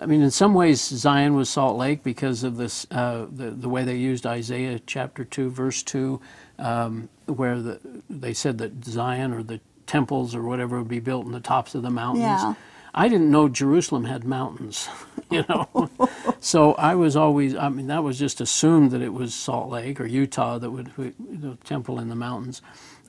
I 0.00 0.06
mean, 0.06 0.22
in 0.22 0.30
some 0.30 0.54
ways, 0.54 0.80
Zion 0.80 1.34
was 1.34 1.48
Salt 1.48 1.76
Lake 1.76 2.04
because 2.04 2.44
of 2.44 2.56
this, 2.56 2.86
uh, 2.92 3.26
the 3.32 3.50
the 3.50 3.68
way 3.68 3.82
they 3.82 3.96
used 3.96 4.26
Isaiah 4.26 4.78
chapter 4.86 5.24
two, 5.24 5.50
verse 5.50 5.82
two, 5.82 6.20
um, 6.60 7.08
where 7.26 7.60
the, 7.60 7.80
they 8.08 8.32
said 8.32 8.58
that 8.58 8.84
Zion 8.84 9.32
or 9.34 9.42
the 9.42 9.60
temples 9.86 10.34
or 10.36 10.42
whatever 10.44 10.78
would 10.78 10.88
be 10.88 11.00
built 11.00 11.26
in 11.26 11.32
the 11.32 11.40
tops 11.40 11.74
of 11.74 11.82
the 11.82 11.90
mountains. 11.90 12.22
Yeah. 12.22 12.54
I 12.98 13.06
didn't 13.08 13.30
know 13.30 13.48
Jerusalem 13.48 14.04
had 14.06 14.24
mountains, 14.24 14.88
you 15.30 15.44
know. 15.48 15.88
so 16.40 16.72
I 16.74 16.96
was 16.96 17.14
always, 17.14 17.54
I 17.54 17.68
mean, 17.68 17.86
that 17.86 18.02
was 18.02 18.18
just 18.18 18.40
assumed 18.40 18.90
that 18.90 19.02
it 19.02 19.12
was 19.12 19.34
Salt 19.34 19.70
Lake 19.70 20.00
or 20.00 20.06
Utah 20.06 20.58
that 20.58 20.72
would, 20.72 20.90
the 20.96 21.56
temple 21.64 22.00
in 22.00 22.08
the 22.08 22.16
mountains. 22.16 22.60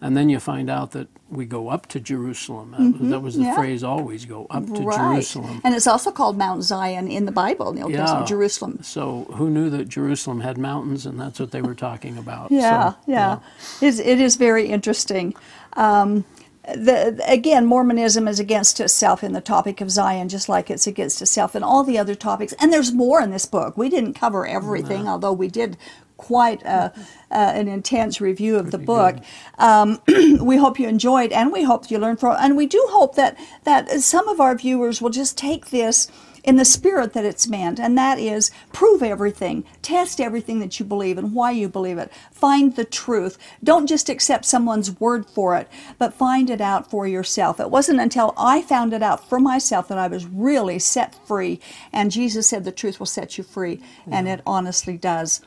And 0.02 0.16
then 0.16 0.30
you 0.30 0.40
find 0.40 0.70
out 0.70 0.92
that 0.92 1.08
we 1.30 1.46
go 1.46 1.70
up 1.70 1.88
to 1.88 2.00
Jerusalem. 2.00 2.76
Mm-hmm, 2.78 3.10
that 3.10 3.20
was 3.20 3.36
the 3.36 3.44
yeah. 3.44 3.56
phrase 3.56 3.84
always 3.84 4.26
go 4.26 4.46
up 4.52 4.66
to 4.68 4.84
right. 4.84 4.98
Jerusalem. 4.98 5.60
And 5.64 5.74
it's 5.74 5.88
also 5.88 6.12
called 6.12 6.38
Mount 6.38 6.64
Zion 6.64 7.10
in 7.10 7.26
the 7.26 7.32
Bible, 7.32 7.70
in 7.70 7.76
the 7.76 7.82
Old 7.82 7.92
Yeah. 7.92 8.02
Testament, 8.02 8.28
Jerusalem. 8.28 8.80
So 8.84 9.26
who 9.34 9.50
knew 9.50 9.70
that 9.72 9.90
Jerusalem 9.90 10.40
had 10.40 10.58
mountains 10.58 11.06
and 11.06 11.20
that's 11.20 11.40
what 11.40 11.52
they 11.52 11.62
were 11.62 11.76
talking 11.76 12.18
about? 12.18 12.52
Yeah, 12.52 12.92
So, 12.92 12.98
yeah. 13.08 13.40
It's, 13.82 14.00
it 14.00 14.22
is 14.22 14.36
very 14.36 14.68
interesting. 14.68 15.34
Um, 15.74 16.24
the, 16.64 17.22
again, 17.26 17.66
Mormonism 17.66 18.28
is 18.28 18.40
against 18.40 18.80
itself 18.80 19.24
in 19.24 19.34
the 19.34 19.42
topic 19.42 19.82
of 19.82 19.90
Zion, 19.90 20.30
just 20.30 20.50
like 20.50 20.70
it's 20.70 20.88
against 20.88 21.22
itself 21.22 21.56
in 21.56 21.64
all 21.64 21.84
the 21.84 21.98
other 21.98 22.16
topics. 22.16 22.54
And 22.60 22.72
there's 22.72 22.92
more 22.92 23.22
in 23.22 23.32
this 23.32 23.46
book. 23.46 23.78
We 23.78 23.90
didn't 23.90 24.14
cover 24.14 24.46
everything, 24.46 25.08
although 25.08 25.34
we 25.34 25.48
did 25.48 25.78
quite 26.18 26.62
a, 26.64 26.92
uh, 27.32 27.52
an 27.56 27.68
intense 27.70 28.20
review 28.20 28.58
of 28.58 28.72
the 28.72 28.78
book. 28.78 29.18
Um, 29.58 30.02
we 30.42 30.58
hope 30.58 30.80
you 30.80 30.88
enjoyed, 30.88 31.32
and 31.32 31.52
we 31.52 31.64
hope 31.64 31.90
you 31.90 31.98
learned 31.98 32.20
from. 32.20 32.36
And 32.40 32.56
we 32.58 32.68
do 32.68 32.86
hope 32.92 33.16
that 33.16 33.38
that 33.64 33.90
some 34.02 34.28
of 34.28 34.40
our 34.40 34.56
viewers 34.56 35.02
will 35.02 35.10
just 35.10 35.38
take 35.38 35.70
this 35.70 36.08
in 36.50 36.56
the 36.56 36.66
spirit 36.66 37.14
that 37.14 37.26
it's 37.26 37.48
meant, 37.48 37.80
and 37.80 37.96
that 37.96 38.18
is 38.18 38.50
prove 38.74 39.04
everything, 39.04 39.64
test 39.84 40.20
everything 40.20 40.58
that 40.60 40.80
you 40.80 40.84
believe 40.86 41.16
and 41.16 41.36
why 41.36 41.52
you 41.52 41.70
believe 41.70 42.00
it. 42.00 42.12
Find 42.32 42.76
the 42.76 42.86
truth. 42.86 43.38
Don't 43.64 43.86
just 43.86 44.10
accept 44.10 44.46
someone's 44.46 45.00
word 45.00 45.28
for 45.28 45.56
it, 45.56 45.68
but 46.00 46.12
find 46.12 46.50
it 46.50 46.60
out 46.60 46.90
for 46.90 47.06
yourself. 47.06 47.60
It 47.60 47.70
wasn't 47.70 48.00
until 48.00 48.34
I 48.36 48.64
found 48.64 48.94
it 48.94 49.04
out 49.04 49.30
for 49.30 49.40
myself 49.40 49.88
that 49.90 50.00
I 50.00 50.08
was 50.08 50.26
really 50.26 50.80
set 50.80 51.14
free, 51.28 51.60
and 51.94 52.10
Jesus 52.10 52.50
said 52.50 52.64
the 52.64 52.72
truth 52.72 52.98
will 52.98 53.06
set 53.06 53.38
you 53.38 53.44
free, 53.44 53.80
and 54.08 54.28
it 54.28 54.42
honestly 54.44 54.98
does. 54.98 55.42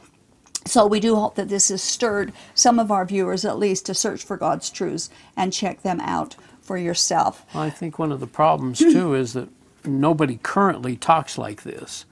So 0.66 0.86
we 0.86 1.00
do 1.00 1.16
hope 1.16 1.34
that 1.34 1.48
this 1.48 1.70
has 1.70 1.82
stirred 1.82 2.32
some 2.54 2.78
of 2.78 2.92
our 2.92 3.04
viewers 3.04 3.44
at 3.44 3.58
least 3.58 3.86
to 3.86 3.94
search 3.94 4.22
for 4.22 4.36
God's 4.36 4.70
truths 4.70 5.10
and 5.36 5.52
check 5.52 5.82
them 5.82 5.98
out 6.00 6.36
for 6.60 6.78
yourself. 6.78 7.44
I 7.56 7.70
think 7.70 7.98
one 7.98 8.12
of 8.12 8.20
the 8.20 8.28
problems 8.28 8.78
too 8.78 9.14
is 9.14 9.32
that 9.32 9.48
nobody 9.86 10.38
currently 10.42 10.96
talks 10.96 11.38
like 11.38 11.62
this. 11.62 12.04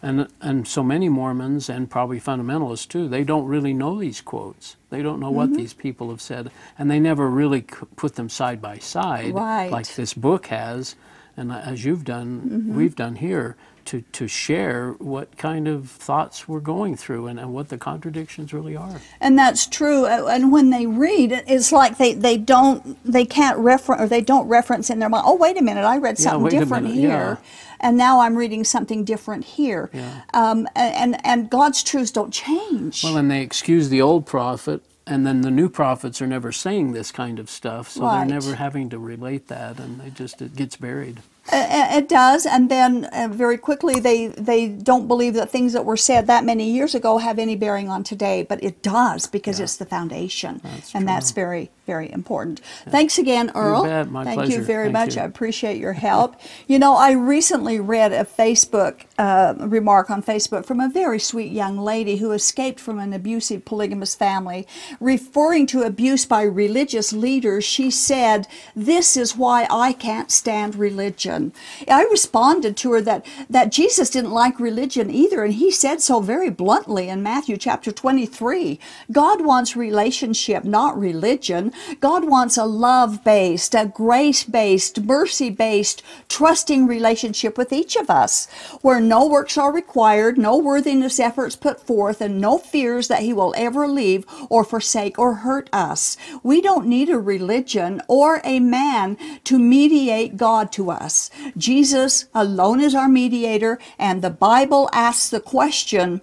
And, 0.00 0.28
and 0.40 0.66
so 0.68 0.84
many 0.84 1.08
Mormons 1.08 1.68
and 1.68 1.90
probably 1.90 2.20
fundamentalists 2.20 2.86
too, 2.86 3.08
they 3.08 3.24
don't 3.24 3.46
really 3.46 3.74
know 3.74 3.98
these 3.98 4.20
quotes. 4.20 4.76
They 4.90 5.02
don't 5.02 5.18
know 5.18 5.30
what 5.30 5.48
mm-hmm. 5.48 5.58
these 5.58 5.74
people 5.74 6.10
have 6.10 6.20
said, 6.20 6.52
and 6.78 6.88
they 6.88 7.00
never 7.00 7.28
really 7.28 7.62
put 7.62 8.14
them 8.14 8.28
side 8.28 8.62
by 8.62 8.78
side 8.78 9.34
Right. 9.34 9.70
like 9.70 9.92
this 9.94 10.14
book 10.14 10.46
has, 10.46 10.94
and 11.36 11.50
uh, 11.50 11.56
as 11.64 11.84
you've 11.84 12.04
done, 12.04 12.40
mm-hmm. 12.40 12.76
we've 12.76 12.94
done 12.94 13.16
here, 13.16 13.56
to, 13.88 14.02
to 14.12 14.28
share 14.28 14.92
what 14.98 15.36
kind 15.38 15.66
of 15.66 15.88
thoughts 15.90 16.46
we're 16.46 16.60
going 16.60 16.94
through 16.96 17.26
and, 17.26 17.40
and 17.40 17.54
what 17.54 17.68
the 17.70 17.78
contradictions 17.78 18.52
really 18.52 18.76
are. 18.76 19.00
And 19.20 19.38
that's 19.38 19.66
true. 19.66 20.04
Uh, 20.06 20.26
And 20.30 20.52
when 20.52 20.70
they 20.70 20.86
read, 20.86 21.32
it's 21.46 21.72
like 21.72 21.96
they, 21.98 22.12
they 22.14 22.36
don't 22.36 22.78
they 23.04 23.24
can't 23.24 23.58
reference 23.58 24.02
or 24.02 24.06
they 24.06 24.20
don't 24.20 24.46
reference 24.48 24.90
in 24.90 24.98
their 24.98 25.08
mind. 25.08 25.24
Oh, 25.26 25.36
wait 25.36 25.56
a 25.58 25.62
minute! 25.62 25.84
I 25.84 25.96
read 25.98 26.18
something 26.18 26.46
a 26.46 26.60
different 26.60 26.84
minute, 26.84 26.98
here, 27.00 27.38
yeah. 27.40 27.80
and 27.80 27.96
now 27.96 28.20
I'm 28.20 28.36
reading 28.36 28.64
something 28.64 29.04
different 29.04 29.44
here. 29.44 29.88
Yeah. 29.92 30.22
Um, 30.34 30.68
and 30.74 31.16
and 31.24 31.48
God's 31.50 31.82
truths 31.82 32.10
don't 32.10 32.32
change. 32.32 33.02
Well, 33.02 33.16
and 33.16 33.30
they 33.30 33.42
excuse 33.42 33.88
the 33.88 34.02
old 34.02 34.26
prophet, 34.26 34.82
and 35.06 35.26
then 35.26 35.40
the 35.40 35.50
new 35.50 35.68
prophets 35.70 36.20
are 36.20 36.26
never 36.26 36.52
saying 36.52 36.92
this 36.92 37.10
kind 37.10 37.38
of 37.38 37.48
stuff, 37.48 37.88
so 37.88 38.02
Right. 38.02 38.18
they're 38.18 38.34
never 38.40 38.54
having 38.56 38.90
to 38.90 38.98
relate 38.98 39.48
that, 39.48 39.80
and 39.80 40.00
they 40.00 40.10
just 40.10 40.42
it 40.42 40.54
gets 40.56 40.76
buried. 40.76 41.20
It 41.50 42.08
does, 42.08 42.46
and 42.46 42.70
then 42.70 43.06
uh, 43.06 43.28
very 43.30 43.58
quickly 43.58 44.00
they 44.00 44.28
they 44.28 44.68
don't 44.68 45.08
believe 45.08 45.34
that 45.34 45.50
things 45.50 45.72
that 45.72 45.84
were 45.84 45.96
said 45.96 46.26
that 46.26 46.44
many 46.44 46.70
years 46.70 46.94
ago 46.94 47.18
have 47.18 47.38
any 47.38 47.56
bearing 47.56 47.88
on 47.88 48.04
today, 48.04 48.42
but 48.42 48.62
it 48.62 48.82
does 48.82 49.26
because 49.26 49.58
it's 49.58 49.76
the 49.76 49.86
foundation, 49.86 50.60
and 50.94 51.08
that's 51.08 51.30
very 51.32 51.70
very 51.88 52.12
important. 52.12 52.60
Thanks 52.90 53.16
again, 53.16 53.50
Earl. 53.54 53.82
Thank 53.82 54.50
you 54.50 54.60
very 54.60 54.92
Thank 54.92 54.92
much. 54.92 55.16
you. 55.16 55.22
I 55.22 55.24
appreciate 55.24 55.78
your 55.78 55.94
help. 55.94 56.36
you 56.66 56.78
know, 56.78 56.94
I 56.94 57.12
recently 57.12 57.80
read 57.80 58.12
a 58.12 58.24
Facebook 58.24 59.06
uh, 59.16 59.54
remark 59.58 60.10
on 60.10 60.22
Facebook 60.22 60.66
from 60.66 60.80
a 60.80 60.90
very 60.90 61.18
sweet 61.18 61.50
young 61.50 61.78
lady 61.78 62.16
who 62.16 62.32
escaped 62.32 62.78
from 62.78 62.98
an 62.98 63.14
abusive 63.14 63.64
polygamous 63.64 64.14
family, 64.14 64.66
referring 65.00 65.66
to 65.68 65.82
abuse 65.82 66.26
by 66.26 66.42
religious 66.42 67.14
leaders. 67.14 67.64
She 67.64 67.90
said, 67.90 68.46
"This 68.76 69.16
is 69.16 69.34
why 69.34 69.66
I 69.70 69.94
can't 69.94 70.30
stand 70.30 70.76
religion." 70.76 71.54
I 71.88 72.02
responded 72.04 72.76
to 72.78 72.92
her 72.92 73.00
that 73.00 73.24
that 73.48 73.72
Jesus 73.72 74.10
didn't 74.10 74.32
like 74.42 74.60
religion 74.60 75.10
either, 75.10 75.42
and 75.42 75.54
he 75.54 75.70
said 75.70 76.02
so 76.02 76.20
very 76.20 76.50
bluntly 76.50 77.08
in 77.08 77.22
Matthew 77.22 77.56
chapter 77.56 77.90
23. 77.90 78.78
God 79.10 79.40
wants 79.40 79.74
relationship, 79.74 80.64
not 80.64 80.98
religion. 80.98 81.72
God 82.00 82.28
wants 82.28 82.56
a 82.56 82.64
love-based, 82.64 83.74
a 83.74 83.86
grace-based, 83.86 85.00
mercy-based, 85.00 86.02
trusting 86.28 86.86
relationship 86.86 87.58
with 87.58 87.72
each 87.72 87.96
of 87.96 88.10
us, 88.10 88.46
where 88.82 89.00
no 89.00 89.26
works 89.26 89.58
are 89.58 89.72
required, 89.72 90.38
no 90.38 90.56
worthiness 90.56 91.18
efforts 91.18 91.56
put 91.56 91.80
forth, 91.80 92.20
and 92.20 92.40
no 92.40 92.58
fears 92.58 93.08
that 93.08 93.22
he 93.22 93.32
will 93.32 93.54
ever 93.56 93.86
leave 93.86 94.24
or 94.48 94.64
forsake 94.64 95.18
or 95.18 95.34
hurt 95.34 95.68
us. 95.72 96.16
We 96.42 96.60
don't 96.60 96.86
need 96.86 97.10
a 97.10 97.18
religion 97.18 98.02
or 98.08 98.40
a 98.44 98.60
man 98.60 99.16
to 99.44 99.58
mediate 99.58 100.36
God 100.36 100.72
to 100.72 100.90
us. 100.90 101.30
Jesus 101.56 102.26
alone 102.34 102.80
is 102.80 102.94
our 102.94 103.08
mediator, 103.08 103.78
and 103.98 104.22
the 104.22 104.30
Bible 104.30 104.88
asks 104.92 105.28
the 105.30 105.40
question 105.40 106.20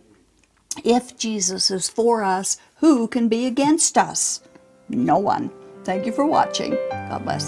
if 0.83 1.17
Jesus 1.17 1.71
is 1.71 1.87
for 1.87 2.23
us, 2.23 2.57
who 2.79 3.07
can 3.07 3.29
be 3.29 3.45
against 3.45 3.97
us? 3.97 4.41
No 4.89 5.17
one. 5.17 5.51
Thank 5.83 6.05
you 6.05 6.11
for 6.11 6.25
watching. 6.25 6.77
God 6.91 7.23
bless. 7.23 7.47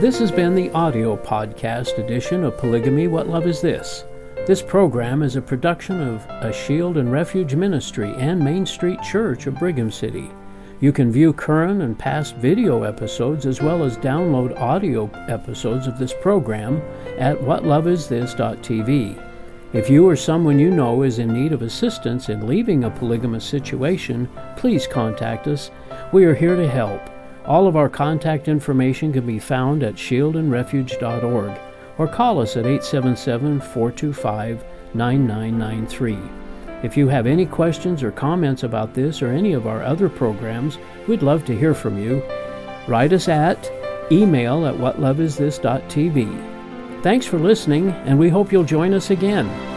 This 0.00 0.18
has 0.18 0.32
been 0.32 0.54
the 0.54 0.70
audio 0.72 1.16
podcast 1.16 1.98
edition 1.98 2.42
of 2.44 2.58
Polygamy 2.58 3.06
What 3.06 3.28
Love 3.28 3.46
Is 3.46 3.60
This? 3.60 4.04
This 4.46 4.60
program 4.60 5.22
is 5.22 5.36
a 5.36 5.42
production 5.42 6.00
of 6.00 6.26
A 6.28 6.52
Shield 6.52 6.96
and 6.96 7.12
Refuge 7.12 7.54
Ministry 7.54 8.12
and 8.16 8.40
Main 8.40 8.66
Street 8.66 9.00
Church 9.02 9.46
of 9.46 9.58
Brigham 9.58 9.92
City. 9.92 10.28
You 10.80 10.90
can 10.92 11.12
view 11.12 11.32
current 11.32 11.80
and 11.82 11.96
past 11.96 12.34
video 12.34 12.82
episodes 12.82 13.46
as 13.46 13.62
well 13.62 13.84
as 13.84 13.96
download 13.98 14.58
audio 14.58 15.08
episodes 15.28 15.86
of 15.86 15.96
this 15.96 16.12
program 16.20 16.82
at 17.18 17.38
whatloveisthis.tv. 17.38 19.31
If 19.72 19.88
you 19.88 20.06
or 20.06 20.16
someone 20.16 20.58
you 20.58 20.70
know 20.70 21.02
is 21.02 21.18
in 21.18 21.32
need 21.32 21.52
of 21.52 21.62
assistance 21.62 22.28
in 22.28 22.46
leaving 22.46 22.84
a 22.84 22.90
polygamous 22.90 23.44
situation, 23.44 24.28
please 24.54 24.86
contact 24.86 25.46
us. 25.46 25.70
We 26.12 26.26
are 26.26 26.34
here 26.34 26.56
to 26.56 26.68
help. 26.68 27.00
All 27.46 27.66
of 27.66 27.74
our 27.74 27.88
contact 27.88 28.48
information 28.48 29.14
can 29.14 29.24
be 29.26 29.38
found 29.38 29.82
at 29.82 29.94
shieldandrefuge.org 29.94 31.58
or 31.96 32.06
call 32.06 32.40
us 32.40 32.56
at 32.58 32.66
877 32.66 33.60
425 33.60 34.64
9993. 34.92 36.18
If 36.82 36.94
you 36.98 37.08
have 37.08 37.26
any 37.26 37.46
questions 37.46 38.02
or 38.02 38.12
comments 38.12 38.64
about 38.64 38.92
this 38.92 39.22
or 39.22 39.28
any 39.28 39.54
of 39.54 39.66
our 39.66 39.82
other 39.82 40.10
programs, 40.10 40.76
we'd 41.08 41.22
love 41.22 41.46
to 41.46 41.56
hear 41.58 41.74
from 41.74 41.96
you. 41.96 42.22
Write 42.86 43.14
us 43.14 43.26
at 43.26 43.72
email 44.12 44.66
at 44.66 44.74
whatloveisthis.tv. 44.74 46.51
Thanks 47.02 47.26
for 47.26 47.36
listening, 47.36 47.90
and 48.06 48.16
we 48.16 48.28
hope 48.28 48.52
you'll 48.52 48.62
join 48.62 48.94
us 48.94 49.10
again. 49.10 49.71